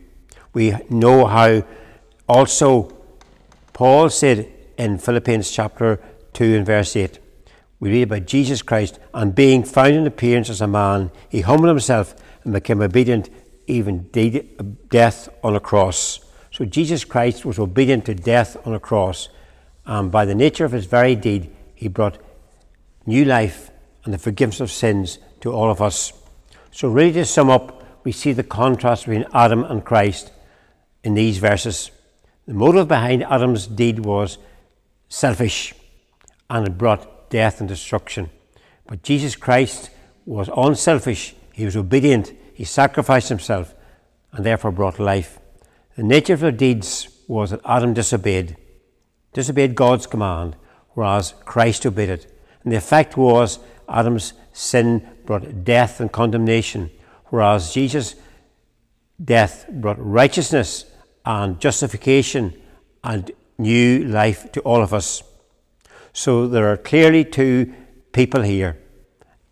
We 0.52 0.74
know 0.90 1.24
how 1.26 1.64
also 2.28 2.96
Paul 3.72 4.10
said 4.10 4.52
in 4.76 4.98
Philippians 4.98 5.50
chapter 5.50 6.00
2 6.34 6.56
and 6.56 6.66
verse 6.66 6.94
8, 6.94 7.18
we 7.78 7.90
read 7.90 8.02
about 8.02 8.26
Jesus 8.26 8.60
Christ, 8.60 8.98
and 9.14 9.34
being 9.34 9.64
found 9.64 9.94
in 9.94 10.06
appearance 10.06 10.50
as 10.50 10.60
a 10.60 10.66
man, 10.66 11.10
he 11.30 11.40
humbled 11.40 11.70
himself 11.70 12.14
and 12.44 12.52
became 12.52 12.82
obedient, 12.82 13.30
even 13.66 14.10
death 14.90 15.28
on 15.42 15.56
a 15.56 15.60
cross. 15.60 16.20
So 16.60 16.66
Jesus 16.66 17.06
Christ 17.06 17.46
was 17.46 17.58
obedient 17.58 18.04
to 18.04 18.14
death 18.14 18.54
on 18.66 18.74
a 18.74 18.78
cross, 18.78 19.30
and 19.86 20.12
by 20.12 20.26
the 20.26 20.34
nature 20.34 20.66
of 20.66 20.72
his 20.72 20.84
very 20.84 21.16
deed, 21.16 21.50
he 21.74 21.88
brought 21.88 22.18
new 23.06 23.24
life 23.24 23.70
and 24.04 24.12
the 24.12 24.18
forgiveness 24.18 24.60
of 24.60 24.70
sins 24.70 25.20
to 25.40 25.52
all 25.52 25.70
of 25.70 25.80
us. 25.80 26.12
So, 26.70 26.90
really, 26.90 27.12
to 27.12 27.24
sum 27.24 27.48
up, 27.48 28.04
we 28.04 28.12
see 28.12 28.34
the 28.34 28.42
contrast 28.42 29.06
between 29.06 29.24
Adam 29.32 29.64
and 29.64 29.82
Christ 29.82 30.32
in 31.02 31.14
these 31.14 31.38
verses. 31.38 31.90
The 32.46 32.52
motive 32.52 32.88
behind 32.88 33.22
Adam's 33.22 33.66
deed 33.66 34.04
was 34.04 34.36
selfish 35.08 35.72
and 36.50 36.66
it 36.66 36.76
brought 36.76 37.30
death 37.30 37.60
and 37.60 37.70
destruction. 37.70 38.28
But 38.86 39.02
Jesus 39.02 39.34
Christ 39.34 39.88
was 40.26 40.50
unselfish, 40.54 41.34
he 41.54 41.64
was 41.64 41.74
obedient, 41.74 42.34
he 42.52 42.64
sacrificed 42.64 43.30
himself, 43.30 43.74
and 44.32 44.44
therefore 44.44 44.72
brought 44.72 44.98
life. 44.98 45.39
The 46.00 46.06
nature 46.06 46.32
of 46.32 46.40
their 46.40 46.50
deeds 46.50 47.08
was 47.28 47.50
that 47.50 47.60
Adam 47.62 47.92
disobeyed, 47.92 48.56
disobeyed 49.34 49.74
God's 49.74 50.06
command, 50.06 50.56
whereas 50.94 51.34
Christ 51.44 51.84
obeyed 51.84 52.08
it. 52.08 52.40
And 52.64 52.72
the 52.72 52.78
effect 52.78 53.18
was 53.18 53.58
Adam's 53.86 54.32
sin 54.54 55.06
brought 55.26 55.62
death 55.62 56.00
and 56.00 56.10
condemnation, 56.10 56.90
whereas 57.26 57.74
Jesus' 57.74 58.14
death 59.22 59.66
brought 59.68 59.98
righteousness 59.98 60.86
and 61.26 61.60
justification 61.60 62.58
and 63.04 63.30
new 63.58 64.02
life 64.04 64.50
to 64.52 64.60
all 64.60 64.82
of 64.82 64.94
us. 64.94 65.22
So 66.14 66.48
there 66.48 66.72
are 66.72 66.78
clearly 66.78 67.26
two 67.26 67.74
people 68.12 68.40
here. 68.40 68.78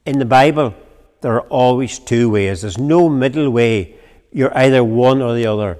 In 0.07 0.19
the 0.19 0.25
Bible, 0.25 0.75
there 1.21 1.35
are 1.35 1.49
always 1.49 1.99
two 1.99 2.31
ways. 2.31 2.62
There's 2.62 2.78
no 2.78 3.11
middle 3.11 3.50
way. 3.50 3.97
You're 4.33 4.57
either 4.57 4.83
one 4.83 5.21
or 5.21 5.35
the 5.35 5.45
other. 5.45 5.78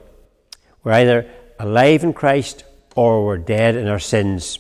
We're 0.85 0.93
either 0.93 1.31
alive 1.59 2.05
in 2.05 2.13
Christ 2.13 2.65
or 2.95 3.25
we're 3.25 3.39
dead 3.39 3.77
in 3.77 3.89
our 3.89 3.99
sins. 3.99 4.59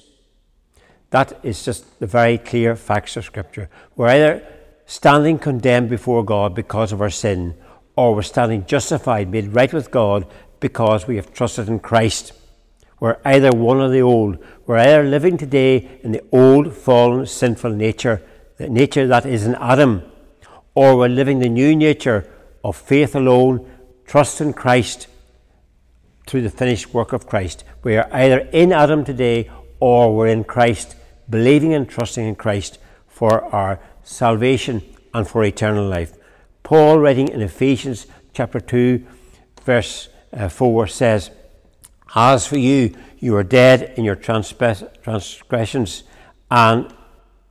That 1.11 1.39
is 1.43 1.65
just 1.65 1.99
the 2.01 2.07
very 2.07 2.39
clear 2.39 2.77
facts 2.77 3.17
of 3.17 3.25
Scripture. 3.25 3.71
We're 3.97 4.09
either 4.09 4.47
standing 4.87 5.39
condemned 5.39 5.89
before 5.91 6.25
God 6.25 6.55
because 6.55 6.93
of 6.93 7.01
our 7.01 7.11
sin, 7.11 7.55
or 7.97 8.15
we're 8.15 8.23
standing 8.23 8.67
justified, 8.67 9.31
made 9.31 9.55
right 9.55 9.73
with 9.73 9.91
God 9.91 10.27
because 10.61 11.07
we 11.07 11.17
have 11.17 11.33
trusted 11.33 11.69
in 11.69 11.79
Christ. 11.79 12.33
We're 13.01 13.19
either 13.25 13.51
one 13.53 13.79
or 13.79 13.89
the 13.89 14.03
old. 14.03 14.39
We're 14.67 14.79
either 14.79 15.05
living 15.05 15.37
today 15.37 16.01
in 16.03 16.13
the 16.13 16.23
old, 16.33 16.75
fallen, 16.75 17.27
sinful 17.27 17.73
nature, 17.73 18.23
the 18.57 18.69
nature 18.69 19.07
that 19.07 19.25
is 19.25 19.47
in 19.47 19.55
Adam, 19.57 20.03
or 20.75 20.97
we're 20.97 21.09
living 21.09 21.39
the 21.39 21.49
new 21.49 21.75
nature 21.77 22.29
of 22.65 22.77
faith 22.77 23.15
alone, 23.15 23.71
trust 24.07 24.41
in 24.41 24.53
Christ 24.53 25.07
through 26.29 26.43
the 26.43 26.51
finished 26.51 26.93
work 26.93 27.13
of 27.13 27.27
Christ. 27.27 27.65
We 27.83 27.97
are 27.97 28.09
either 28.13 28.39
in 28.53 28.71
Adam 28.73 29.05
today 29.05 29.51
or 29.81 30.15
we're 30.15 30.29
in 30.29 30.45
Christ, 30.45 30.95
believing 31.29 31.73
and 31.75 31.89
trusting 31.89 32.27
in 32.27 32.35
Christ 32.37 32.79
for 33.07 33.45
our 33.55 33.81
salvation 34.05 34.83
and 35.15 35.27
for 35.27 35.43
eternal 35.43 35.89
life. 35.89 36.13
Paul, 36.63 36.99
writing 36.99 37.29
in 37.29 37.41
Ephesians 37.41 38.07
chapter 38.35 38.61
2, 38.61 39.05
verse 39.65 40.09
uh, 40.33 40.49
4, 40.49 40.87
says, 40.87 41.31
As 42.15 42.47
for 42.47 42.59
you, 42.59 42.95
you 43.19 43.35
are 43.37 43.43
dead 43.43 43.95
in 43.97 44.05
your 44.05 44.15
transgressions 44.15 46.03
and 46.51 46.95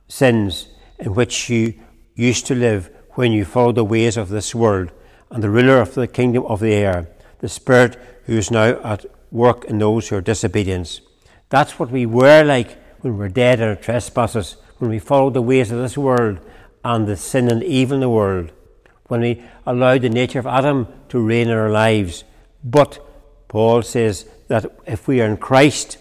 sins 0.06 0.68
in 0.98 1.14
which 1.14 1.50
you 1.50 1.74
used 2.14 2.46
to 2.46 2.54
live 2.54 2.90
when 3.10 3.32
you 3.32 3.44
followed 3.44 3.74
the 3.74 3.84
ways 3.84 4.16
of 4.16 4.28
this 4.28 4.54
world 4.54 4.92
and 5.30 5.42
the 5.42 5.50
ruler 5.50 5.80
of 5.80 5.94
the 5.94 6.06
kingdom 6.06 6.44
of 6.46 6.60
the 6.60 6.72
air, 6.72 7.08
the 7.40 7.48
Spirit 7.48 7.96
who 8.24 8.36
is 8.36 8.50
now 8.50 8.80
at 8.82 9.06
work 9.30 9.64
in 9.64 9.78
those 9.78 10.08
who 10.08 10.16
are 10.16 10.20
disobedient. 10.20 11.00
That's 11.48 11.78
what 11.78 11.90
we 11.90 12.06
were 12.06 12.42
like 12.44 12.78
when 13.00 13.14
we 13.14 13.18
were 13.18 13.28
dead 13.28 13.60
in 13.60 13.68
our 13.68 13.76
trespasses, 13.76 14.56
when 14.78 14.90
we 14.90 14.98
followed 14.98 15.34
the 15.34 15.42
ways 15.42 15.70
of 15.70 15.78
this 15.78 15.96
world 15.96 16.40
and 16.84 17.06
the 17.06 17.16
sin 17.16 17.50
and 17.50 17.62
evil 17.62 17.94
in 17.94 18.00
the 18.00 18.08
world, 18.08 18.52
when 19.06 19.20
we 19.20 19.42
allowed 19.66 20.02
the 20.02 20.10
nature 20.10 20.38
of 20.38 20.46
Adam 20.46 20.86
to 21.08 21.20
reign 21.20 21.48
in 21.48 21.56
our 21.56 21.70
lives. 21.70 22.24
But 22.62 22.98
Paul 23.48 23.82
says 23.82 24.28
that 24.48 24.66
if 24.86 25.08
we 25.08 25.20
are 25.20 25.26
in 25.26 25.36
Christ, 25.36 25.98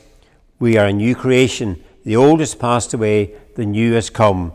we 0.59 0.77
are 0.77 0.87
a 0.87 0.93
new 0.93 1.15
creation. 1.15 1.83
The 2.03 2.15
old 2.15 2.39
has 2.39 2.55
passed 2.55 2.93
away, 2.93 3.35
the 3.55 3.65
new 3.65 3.93
has 3.93 4.09
come. 4.09 4.53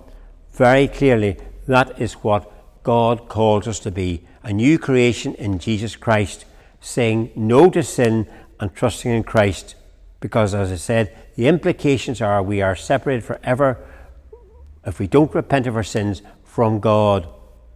Very 0.52 0.88
clearly, 0.88 1.38
that 1.66 2.00
is 2.00 2.14
what 2.14 2.82
God 2.82 3.28
calls 3.28 3.68
us 3.68 3.78
to 3.80 3.90
be 3.90 4.26
a 4.42 4.52
new 4.52 4.78
creation 4.78 5.34
in 5.36 5.58
Jesus 5.58 5.96
Christ, 5.96 6.44
saying 6.82 7.30
no 7.34 7.70
to 7.70 7.82
sin 7.82 8.28
and 8.60 8.74
trusting 8.74 9.10
in 9.10 9.22
Christ. 9.22 9.76
Because, 10.20 10.54
as 10.54 10.70
I 10.70 10.76
said, 10.76 11.16
the 11.36 11.48
implications 11.48 12.20
are 12.20 12.42
we 12.42 12.60
are 12.60 12.76
separated 12.76 13.24
forever 13.24 13.78
if 14.84 14.98
we 14.98 15.06
don't 15.06 15.34
repent 15.34 15.66
of 15.66 15.76
our 15.76 15.82
sins 15.82 16.20
from 16.44 16.80
God 16.80 17.26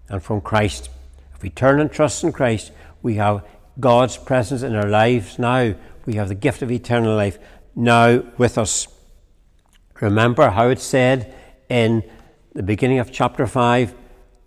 and 0.09 0.23
from 0.23 0.43
Christ. 0.43 0.91
If 1.35 1.43
we 1.43 1.51
turn 1.51 1.81
and 1.81 1.91
trust 1.91 2.23
in 2.23 2.33
Christ, 2.33 2.73
we 3.03 3.15
have 3.15 3.47
God's 3.81 4.17
presence 4.17 4.63
in 4.63 4.75
our 4.75 4.89
lives 4.89 5.39
now. 5.39 5.75
We 6.05 6.15
have 6.15 6.29
the 6.29 6.35
gift 6.35 6.63
of 6.63 6.71
eternal 6.71 7.17
life 7.17 7.39
now 7.75 8.23
with 8.37 8.59
us. 8.59 8.89
Remember 10.01 10.51
how 10.51 10.69
it 10.69 10.81
said 10.81 11.33
in 11.69 12.03
the 12.53 12.63
beginning 12.63 12.99
of 12.99 13.13
chapter 13.13 13.47
5 13.47 13.95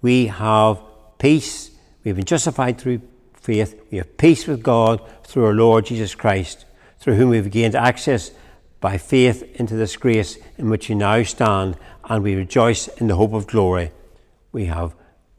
we 0.02 0.28
have 0.28 0.82
peace. 1.18 1.72
We've 2.04 2.16
been 2.16 2.26
justified 2.26 2.78
through 2.78 3.02
faith. 3.42 3.80
We 3.92 3.98
have 3.98 4.18
peace 4.18 4.48
with 4.48 4.64
God 4.64 5.02
through 5.24 5.46
our 5.46 5.54
Lord 5.54 5.86
Jesus 5.86 6.16
Christ, 6.16 6.66
through 7.00 7.16
whom 7.16 7.30
we've 7.30 7.52
gained 7.52 7.76
access 7.76 8.32
by 8.80 8.98
faith 8.98 9.44
into 9.60 9.76
this 9.76 9.98
grace 9.98 10.38
in 10.58 10.70
which 10.70 10.90
we 10.90 10.96
now 10.96 11.24
stand, 11.24 11.78
and 12.06 12.24
we 12.24 12.36
rejoice 12.36 12.88
in 12.88 13.08
the 13.08 13.16
hope 13.16 13.34
of 13.34 13.48
glory. 13.48 13.92
We 14.52 14.66
have 14.66 14.96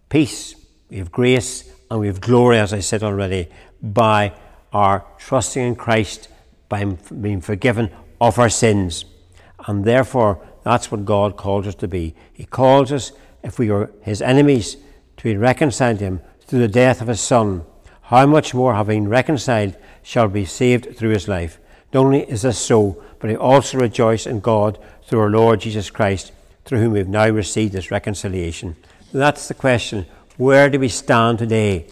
peace, 0.09 0.55
we 0.89 0.99
have 0.99 1.11
grace, 1.11 1.73
and 1.91 2.01
we 2.01 2.07
have 2.07 2.21
glory, 2.21 2.59
as 2.59 2.73
I 2.73 2.81
said 2.81 3.03
already, 3.03 3.49
by 3.83 4.33
our 4.73 5.05
trusting 5.19 5.65
in 5.65 5.75
Christ, 5.75 6.29
by 6.69 6.85
being 6.85 7.41
forgiven 7.41 7.91
of 8.21 8.39
our 8.39 8.51
sins. 8.51 9.05
And 9.67 9.85
therefore, 9.85 10.47
that's 10.63 10.93
what 10.93 11.05
God 11.05 11.37
calls 11.37 11.67
us 11.67 11.75
to 11.77 11.89
be. 11.89 12.15
He 12.33 12.45
calls 12.45 12.93
us, 12.93 13.13
if 13.43 13.59
we 13.59 13.71
are 13.71 13.91
His 14.03 14.23
enemies, 14.23 14.77
to 15.17 15.25
be 15.25 15.37
reconciled 15.37 15.99
to 15.99 16.05
Him 16.05 16.21
through 16.43 16.61
the 16.61 16.69
death 16.69 17.01
of 17.01 17.09
His 17.09 17.21
Son. 17.21 17.65
How 18.11 18.27
much 18.27 18.55
more, 18.55 18.75
having 18.75 19.07
reconciled, 19.09 19.77
shall 20.03 20.27
be 20.27 20.44
saved 20.44 20.96
through 20.96 21.11
His 21.11 21.29
life? 21.29 21.61
Not 21.94 22.07
only 22.07 22.29
is 22.29 22.42
this 22.42 22.59
so, 22.59 23.01
but 23.20 23.31
I 23.31 23.37
also 23.37 23.79
rejoice 23.79 24.27
in 24.27 24.40
God 24.40 24.81
through 25.05 25.20
our 25.20 25.31
Lord 25.31 25.61
Jesus 25.61 25.90
Christ, 25.90 26.33
through 26.64 26.81
whom 26.81 26.94
we 26.94 26.99
have 26.99 27.07
now 27.07 27.29
received 27.29 27.73
this 27.73 27.92
reconciliation. 27.92 28.75
That's 29.12 29.46
the 29.46 29.55
question. 29.55 30.07
Where 30.37 30.68
do 30.68 30.81
we 30.81 30.88
stand 30.88 31.38
today? 31.38 31.87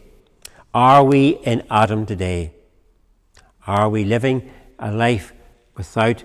Are 0.75 1.05
we 1.05 1.39
in 1.45 1.63
Adam 1.71 2.05
today? 2.05 2.51
Are 3.69 3.89
we 3.89 4.03
living 4.03 4.51
a 4.77 4.91
life 4.91 5.33
without 5.77 6.25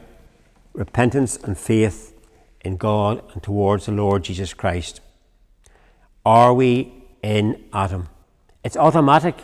repentance 0.74 1.38
and 1.38 1.56
faith 1.56 2.20
in 2.62 2.78
God 2.78 3.22
and 3.34 3.44
towards 3.44 3.86
the 3.86 3.92
Lord 3.92 4.24
Jesus 4.24 4.56
Christ? 4.56 5.02
Are 6.26 6.52
we 6.52 6.92
in 7.22 7.64
Adam? 7.72 8.10
It's 8.64 8.76
automatic. 8.76 9.36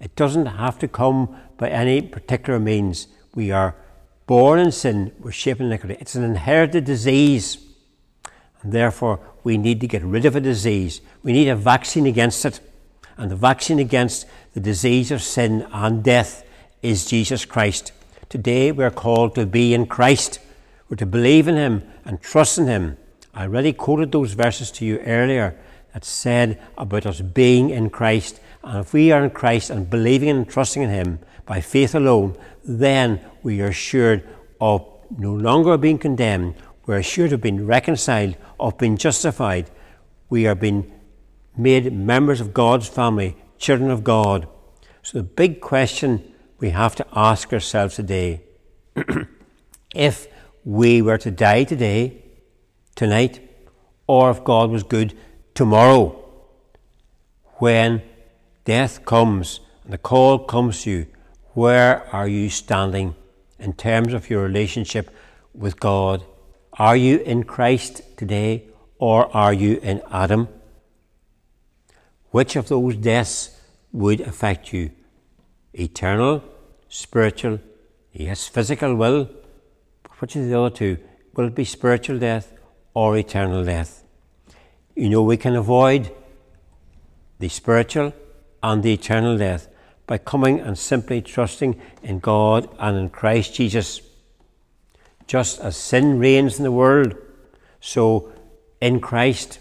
It 0.00 0.16
doesn't 0.16 0.46
have 0.46 0.78
to 0.78 0.88
come 0.88 1.36
by 1.58 1.68
any 1.68 2.00
particular 2.00 2.58
means. 2.58 3.06
We 3.34 3.50
are 3.50 3.76
born 4.26 4.58
in 4.58 4.72
sin, 4.72 5.12
we're 5.18 5.32
shaped 5.32 5.60
in 5.60 5.66
iniquity. 5.66 5.96
It's 6.00 6.14
an 6.14 6.24
inherited 6.24 6.84
disease. 6.84 7.58
And 8.62 8.72
therefore, 8.72 9.20
we 9.42 9.58
need 9.58 9.80
to 9.80 9.86
get 9.86 10.02
rid 10.02 10.24
of 10.24 10.36
a 10.36 10.40
disease. 10.40 11.00
We 11.22 11.32
need 11.32 11.48
a 11.48 11.56
vaccine 11.56 12.06
against 12.06 12.44
it. 12.44 12.60
And 13.16 13.30
the 13.30 13.36
vaccine 13.36 13.78
against 13.78 14.26
the 14.54 14.60
disease 14.60 15.10
of 15.10 15.22
sin 15.22 15.66
and 15.72 16.02
death 16.02 16.44
is 16.82 17.06
Jesus 17.06 17.44
Christ. 17.44 17.92
Today, 18.28 18.72
we're 18.72 18.90
called 18.90 19.34
to 19.34 19.46
be 19.46 19.74
in 19.74 19.86
Christ. 19.86 20.38
We're 20.88 20.96
to 20.96 21.06
believe 21.06 21.48
in 21.48 21.56
Him 21.56 21.82
and 22.04 22.20
trust 22.20 22.58
in 22.58 22.66
Him. 22.66 22.96
I 23.34 23.42
already 23.42 23.72
quoted 23.72 24.12
those 24.12 24.32
verses 24.32 24.70
to 24.72 24.84
you 24.84 24.98
earlier 25.00 25.58
that 25.92 26.04
said 26.04 26.60
about 26.78 27.06
us 27.06 27.20
being 27.20 27.70
in 27.70 27.90
Christ. 27.90 28.40
And 28.62 28.80
if 28.80 28.92
we 28.92 29.10
are 29.12 29.24
in 29.24 29.30
Christ 29.30 29.70
and 29.70 29.88
believing 29.88 30.28
and 30.28 30.48
trusting 30.48 30.82
in 30.82 30.90
Him 30.90 31.18
by 31.46 31.60
faith 31.60 31.94
alone, 31.94 32.36
then 32.64 33.20
we 33.42 33.60
are 33.62 33.68
assured 33.68 34.28
of 34.60 34.86
no 35.16 35.32
longer 35.32 35.76
being 35.76 35.98
condemned. 35.98 36.54
We're 36.86 36.98
assured 36.98 37.32
of 37.32 37.40
being 37.40 37.66
reconciled, 37.66 38.36
of 38.58 38.78
being 38.78 38.96
justified. 38.96 39.70
We 40.28 40.46
are 40.46 40.54
being 40.54 40.92
made 41.56 41.92
members 41.92 42.40
of 42.40 42.54
God's 42.54 42.88
family, 42.88 43.36
children 43.58 43.90
of 43.90 44.04
God. 44.04 44.46
So 45.02 45.18
the 45.18 45.24
big 45.24 45.60
question 45.60 46.34
we 46.58 46.70
have 46.70 46.94
to 46.96 47.06
ask 47.14 47.52
ourselves 47.52 47.96
today 47.96 48.42
if 49.94 50.28
we 50.64 51.00
were 51.00 51.18
to 51.18 51.30
die 51.30 51.64
today, 51.64 52.22
tonight, 52.94 53.40
or 54.06 54.30
if 54.30 54.44
God 54.44 54.70
was 54.70 54.82
good 54.82 55.16
tomorrow, 55.54 56.16
when 57.54 58.02
death 58.70 59.04
comes 59.04 59.58
and 59.82 59.92
the 59.92 59.98
call 59.98 60.38
comes 60.38 60.82
to 60.82 60.90
you, 60.90 61.06
where 61.54 62.06
are 62.14 62.28
you 62.28 62.48
standing 62.48 63.16
in 63.58 63.72
terms 63.72 64.14
of 64.14 64.30
your 64.30 64.44
relationship 64.44 65.10
with 65.52 65.80
God? 65.80 66.22
Are 66.74 66.96
you 66.96 67.18
in 67.18 67.42
Christ 67.42 67.94
today 68.16 68.68
or 68.98 69.18
are 69.36 69.52
you 69.52 69.80
in 69.82 70.00
Adam? 70.12 70.46
Which 72.30 72.54
of 72.54 72.68
those 72.68 72.94
deaths 72.94 73.58
would 73.90 74.20
affect 74.20 74.72
you? 74.72 74.92
Eternal, 75.72 76.44
spiritual, 76.88 77.58
yes, 78.12 78.46
physical 78.46 78.94
will. 78.94 79.28
Which 80.20 80.36
of 80.36 80.48
the 80.48 80.56
other 80.56 80.70
two? 80.70 80.96
Will 81.34 81.48
it 81.48 81.56
be 81.56 81.64
spiritual 81.64 82.20
death 82.20 82.52
or 82.94 83.16
eternal 83.16 83.64
death? 83.64 84.04
You 84.94 85.08
know, 85.08 85.22
we 85.22 85.36
can 85.36 85.56
avoid 85.56 86.14
the 87.40 87.48
spiritual 87.48 88.12
and 88.62 88.82
the 88.82 88.92
eternal 88.92 89.38
death 89.38 89.68
by 90.06 90.18
coming 90.18 90.60
and 90.60 90.78
simply 90.78 91.22
trusting 91.22 91.80
in 92.02 92.18
God 92.18 92.68
and 92.78 92.96
in 92.96 93.10
Christ 93.10 93.54
Jesus. 93.54 94.00
Just 95.26 95.60
as 95.60 95.76
sin 95.76 96.18
reigns 96.18 96.58
in 96.58 96.64
the 96.64 96.72
world, 96.72 97.14
so 97.80 98.32
in 98.80 99.00
Christ, 99.00 99.58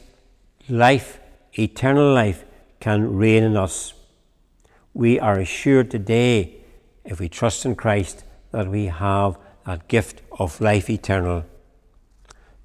life, 0.68 1.20
eternal 1.54 2.14
life, 2.14 2.46
can 2.80 3.16
reign 3.16 3.44
in 3.44 3.56
us. 3.56 3.94
We 4.94 5.20
are 5.20 5.38
assured 5.38 5.92
today, 5.92 6.62
if 7.06 7.20
we 7.20 7.30
trust 7.30 7.66
in 7.66 7.76
Christ, 7.76 8.24
that 8.52 8.68
we 8.68 8.86
have 8.88 9.38
that 9.66 9.88
gift 9.88 10.22
of 10.40 10.60
life 10.60 10.90
eternal. 10.90 11.46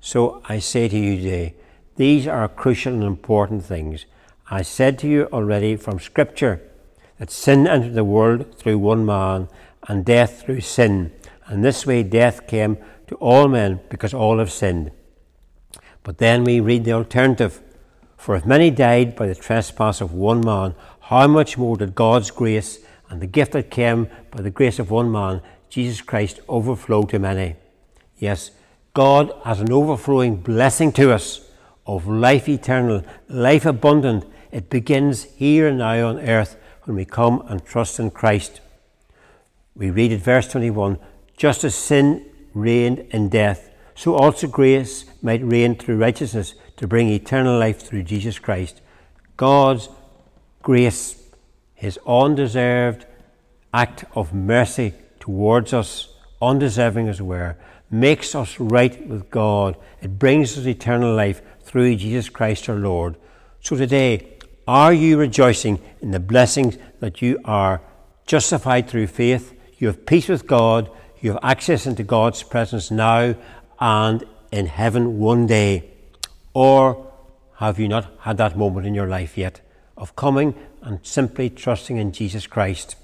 So 0.00 0.42
I 0.48 0.58
say 0.58 0.88
to 0.88 0.96
you 0.96 1.16
today, 1.16 1.54
these 1.96 2.26
are 2.26 2.48
crucial 2.48 2.94
and 2.94 3.02
important 3.02 3.64
things. 3.64 4.06
I 4.50 4.62
said 4.62 4.98
to 5.00 5.08
you 5.08 5.24
already 5.32 5.76
from 5.76 5.98
Scripture 5.98 6.60
that 7.18 7.30
sin 7.30 7.66
entered 7.66 7.94
the 7.94 8.04
world 8.04 8.58
through 8.58 8.78
one 8.78 9.06
man, 9.06 9.48
and 9.88 10.04
death 10.04 10.42
through 10.42 10.60
sin. 10.60 11.12
And 11.46 11.64
this 11.64 11.86
way 11.86 12.02
death 12.02 12.46
came 12.46 12.78
to 13.06 13.14
all 13.16 13.48
men 13.48 13.80
because 13.88 14.14
all 14.14 14.38
have 14.38 14.52
sinned. 14.52 14.90
But 16.02 16.18
then 16.18 16.44
we 16.44 16.60
read 16.60 16.84
the 16.84 16.92
alternative 16.92 17.60
For 18.16 18.36
if 18.36 18.46
many 18.46 18.70
died 18.70 19.16
by 19.16 19.26
the 19.26 19.34
trespass 19.34 20.00
of 20.00 20.14
one 20.14 20.40
man, 20.40 20.74
how 21.00 21.26
much 21.26 21.58
more 21.58 21.76
did 21.76 21.94
God's 21.94 22.30
grace 22.30 22.78
and 23.10 23.20
the 23.20 23.26
gift 23.26 23.52
that 23.52 23.70
came 23.70 24.08
by 24.30 24.40
the 24.40 24.50
grace 24.50 24.78
of 24.78 24.90
one 24.90 25.12
man, 25.12 25.42
Jesus 25.68 26.00
Christ, 26.00 26.40
overflow 26.48 27.02
to 27.02 27.18
many? 27.18 27.56
Yes, 28.16 28.50
God 28.94 29.30
has 29.44 29.60
an 29.60 29.70
overflowing 29.70 30.36
blessing 30.36 30.90
to 30.92 31.12
us 31.12 31.43
of 31.86 32.06
life 32.06 32.48
eternal, 32.48 33.02
life 33.28 33.66
abundant. 33.66 34.24
It 34.50 34.70
begins 34.70 35.24
here 35.24 35.68
and 35.68 35.78
now 35.78 36.08
on 36.08 36.20
earth 36.20 36.56
when 36.84 36.96
we 36.96 37.04
come 37.04 37.44
and 37.48 37.64
trust 37.64 37.98
in 37.98 38.10
Christ. 38.10 38.60
We 39.74 39.90
read 39.90 40.12
at 40.12 40.20
verse 40.20 40.48
21 40.48 40.98
just 41.36 41.64
as 41.64 41.74
sin 41.74 42.24
reigned 42.54 43.00
in 43.10 43.28
death, 43.28 43.70
so 43.94 44.14
also 44.14 44.46
grace 44.46 45.04
might 45.20 45.42
reign 45.44 45.74
through 45.74 45.98
righteousness 45.98 46.54
to 46.76 46.86
bring 46.86 47.08
eternal 47.08 47.58
life 47.58 47.80
through 47.80 48.04
Jesus 48.04 48.38
Christ. 48.38 48.80
God's 49.36 49.88
grace, 50.62 51.22
his 51.74 51.98
undeserved 52.06 53.06
act 53.72 54.04
of 54.14 54.32
mercy 54.32 54.94
towards 55.18 55.72
us, 55.72 56.08
undeserving 56.40 57.08
as 57.08 57.20
we 57.20 57.36
are, 57.36 57.56
makes 57.90 58.34
us 58.34 58.58
right 58.58 59.06
with 59.08 59.30
God. 59.30 59.76
It 60.00 60.18
brings 60.18 60.56
us 60.56 60.66
eternal 60.66 61.14
life 61.14 61.42
through 61.74 61.96
Jesus 61.96 62.28
Christ 62.28 62.68
our 62.68 62.76
Lord. 62.76 63.16
So 63.58 63.74
today, 63.74 64.38
are 64.68 64.92
you 64.92 65.18
rejoicing 65.18 65.80
in 66.00 66.12
the 66.12 66.20
blessings 66.20 66.78
that 67.00 67.20
you 67.20 67.40
are 67.44 67.82
justified 68.26 68.88
through 68.88 69.08
faith? 69.08 69.52
You 69.78 69.88
have 69.88 70.06
peace 70.06 70.28
with 70.28 70.46
God, 70.46 70.88
you 71.20 71.32
have 71.32 71.40
access 71.42 71.84
into 71.84 72.04
God's 72.04 72.44
presence 72.44 72.92
now 72.92 73.34
and 73.80 74.22
in 74.52 74.66
heaven 74.66 75.18
one 75.18 75.48
day. 75.48 75.90
Or 76.52 77.10
have 77.56 77.80
you 77.80 77.88
not 77.88 78.06
had 78.20 78.36
that 78.36 78.56
moment 78.56 78.86
in 78.86 78.94
your 78.94 79.08
life 79.08 79.36
yet 79.36 79.60
of 79.96 80.14
coming 80.14 80.54
and 80.80 81.00
simply 81.02 81.50
trusting 81.50 81.96
in 81.96 82.12
Jesus 82.12 82.46
Christ? 82.46 82.94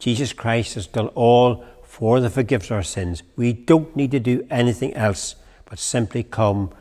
Jesus 0.00 0.32
Christ 0.32 0.74
has 0.74 0.88
done 0.88 1.06
all 1.14 1.64
for 1.84 2.18
the 2.18 2.28
forgiveness 2.28 2.72
of 2.72 2.76
our 2.78 2.82
sins. 2.82 3.22
We 3.36 3.52
don't 3.52 3.94
need 3.94 4.10
to 4.10 4.18
do 4.18 4.44
anything 4.50 4.94
else 4.94 5.36
but 5.64 5.78
simply 5.78 6.24
come 6.24 6.72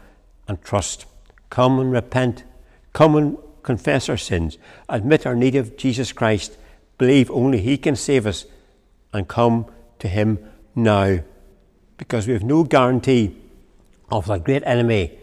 and 0.47 0.61
trust. 0.61 1.05
Come 1.49 1.79
and 1.79 1.91
repent. 1.91 2.43
Come 2.93 3.15
and 3.15 3.37
confess 3.63 4.09
our 4.09 4.17
sins. 4.17 4.57
Admit 4.89 5.25
our 5.25 5.35
need 5.35 5.55
of 5.55 5.77
Jesus 5.77 6.11
Christ. 6.11 6.57
Believe 6.97 7.31
only 7.31 7.59
He 7.59 7.77
can 7.77 7.95
save 7.95 8.25
us 8.25 8.45
and 9.13 9.27
come 9.27 9.65
to 9.99 10.07
Him 10.07 10.39
now. 10.75 11.19
Because 11.97 12.27
we 12.27 12.33
have 12.33 12.43
no 12.43 12.63
guarantee 12.63 13.37
of 14.09 14.27
that 14.27 14.43
great 14.43 14.63
enemy, 14.65 15.17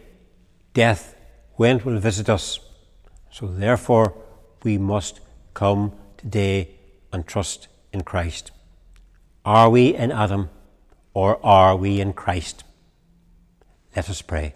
death, 0.73 1.15
when 1.55 1.77
it 1.77 1.85
will 1.85 1.99
visit 1.99 2.29
us. 2.29 2.59
So 3.31 3.47
therefore, 3.47 4.15
we 4.63 4.77
must 4.77 5.19
come 5.53 5.93
today 6.17 6.75
and 7.11 7.25
trust 7.25 7.67
in 7.91 8.01
Christ. 8.01 8.51
Are 9.45 9.69
we 9.69 9.95
in 9.95 10.11
Adam 10.11 10.49
or 11.13 11.43
are 11.45 11.75
we 11.75 11.99
in 11.99 12.13
Christ? 12.13 12.63
Let 13.95 14.09
us 14.09 14.21
pray. 14.21 14.55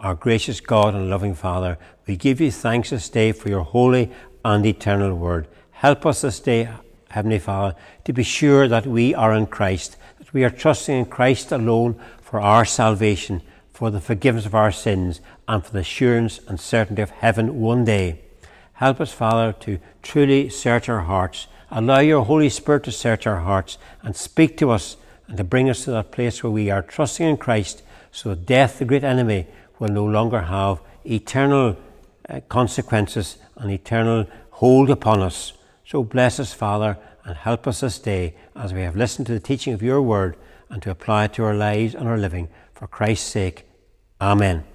Our 0.00 0.14
gracious 0.14 0.60
God 0.60 0.94
and 0.94 1.08
loving 1.08 1.34
Father, 1.34 1.78
we 2.06 2.16
give 2.16 2.40
you 2.40 2.50
thanks 2.50 2.90
this 2.90 3.08
day 3.08 3.32
for 3.32 3.48
your 3.48 3.62
holy 3.62 4.10
and 4.44 4.64
eternal 4.64 5.14
word. 5.14 5.46
Help 5.70 6.06
us 6.06 6.22
this 6.22 6.40
day, 6.40 6.68
Heavenly 7.10 7.38
Father, 7.38 7.76
to 8.04 8.12
be 8.12 8.22
sure 8.22 8.66
that 8.66 8.86
we 8.86 9.14
are 9.14 9.34
in 9.34 9.46
Christ, 9.46 9.96
that 10.18 10.32
we 10.32 10.42
are 10.42 10.50
trusting 10.50 10.96
in 10.96 11.04
Christ 11.04 11.52
alone 11.52 12.00
for 12.20 12.40
our 12.40 12.64
salvation, 12.64 13.42
for 13.72 13.90
the 13.90 14.00
forgiveness 14.00 14.46
of 14.46 14.54
our 14.54 14.72
sins, 14.72 15.20
and 15.46 15.64
for 15.64 15.72
the 15.72 15.80
assurance 15.80 16.40
and 16.48 16.58
certainty 16.58 17.02
of 17.02 17.10
heaven 17.10 17.60
one 17.60 17.84
day. 17.84 18.20
Help 18.72 19.00
us, 19.00 19.12
Father, 19.12 19.52
to 19.60 19.78
truly 20.02 20.48
search 20.48 20.88
our 20.88 21.00
hearts 21.00 21.46
Allow 21.72 22.00
your 22.00 22.24
Holy 22.24 22.48
Spirit 22.48 22.82
to 22.84 22.92
search 22.92 23.28
our 23.28 23.40
hearts 23.40 23.78
and 24.02 24.16
speak 24.16 24.56
to 24.56 24.70
us 24.70 24.96
and 25.28 25.36
to 25.36 25.44
bring 25.44 25.70
us 25.70 25.84
to 25.84 25.92
that 25.92 26.10
place 26.10 26.42
where 26.42 26.50
we 26.50 26.68
are 26.68 26.82
trusting 26.82 27.24
in 27.24 27.36
Christ 27.36 27.82
so 28.10 28.30
that 28.30 28.44
death, 28.44 28.80
the 28.80 28.84
great 28.84 29.04
enemy, 29.04 29.46
will 29.80 29.88
no 29.88 30.04
longer 30.04 30.42
have 30.42 30.80
eternal 31.04 31.76
uh, 32.28 32.40
consequences 32.48 33.38
and 33.56 33.72
eternal 33.72 34.26
hold 34.50 34.90
upon 34.90 35.20
us. 35.20 35.54
So 35.84 36.04
bless 36.04 36.38
us, 36.38 36.52
Father, 36.52 36.96
and 37.24 37.36
help 37.36 37.66
us 37.66 37.80
this 37.80 37.98
day 37.98 38.36
as 38.54 38.72
we 38.72 38.82
have 38.82 38.94
listened 38.94 39.26
to 39.26 39.32
the 39.32 39.40
teaching 39.40 39.72
of 39.72 39.82
your 39.82 40.00
word 40.00 40.36
and 40.68 40.80
to 40.82 40.90
apply 40.90 41.24
it 41.24 41.32
to 41.34 41.44
our 41.44 41.54
lives 41.54 41.96
and 41.96 42.06
our 42.06 42.18
living. 42.18 42.48
For 42.74 42.86
Christ's 42.86 43.28
sake. 43.28 43.66
Amen. 44.20 44.69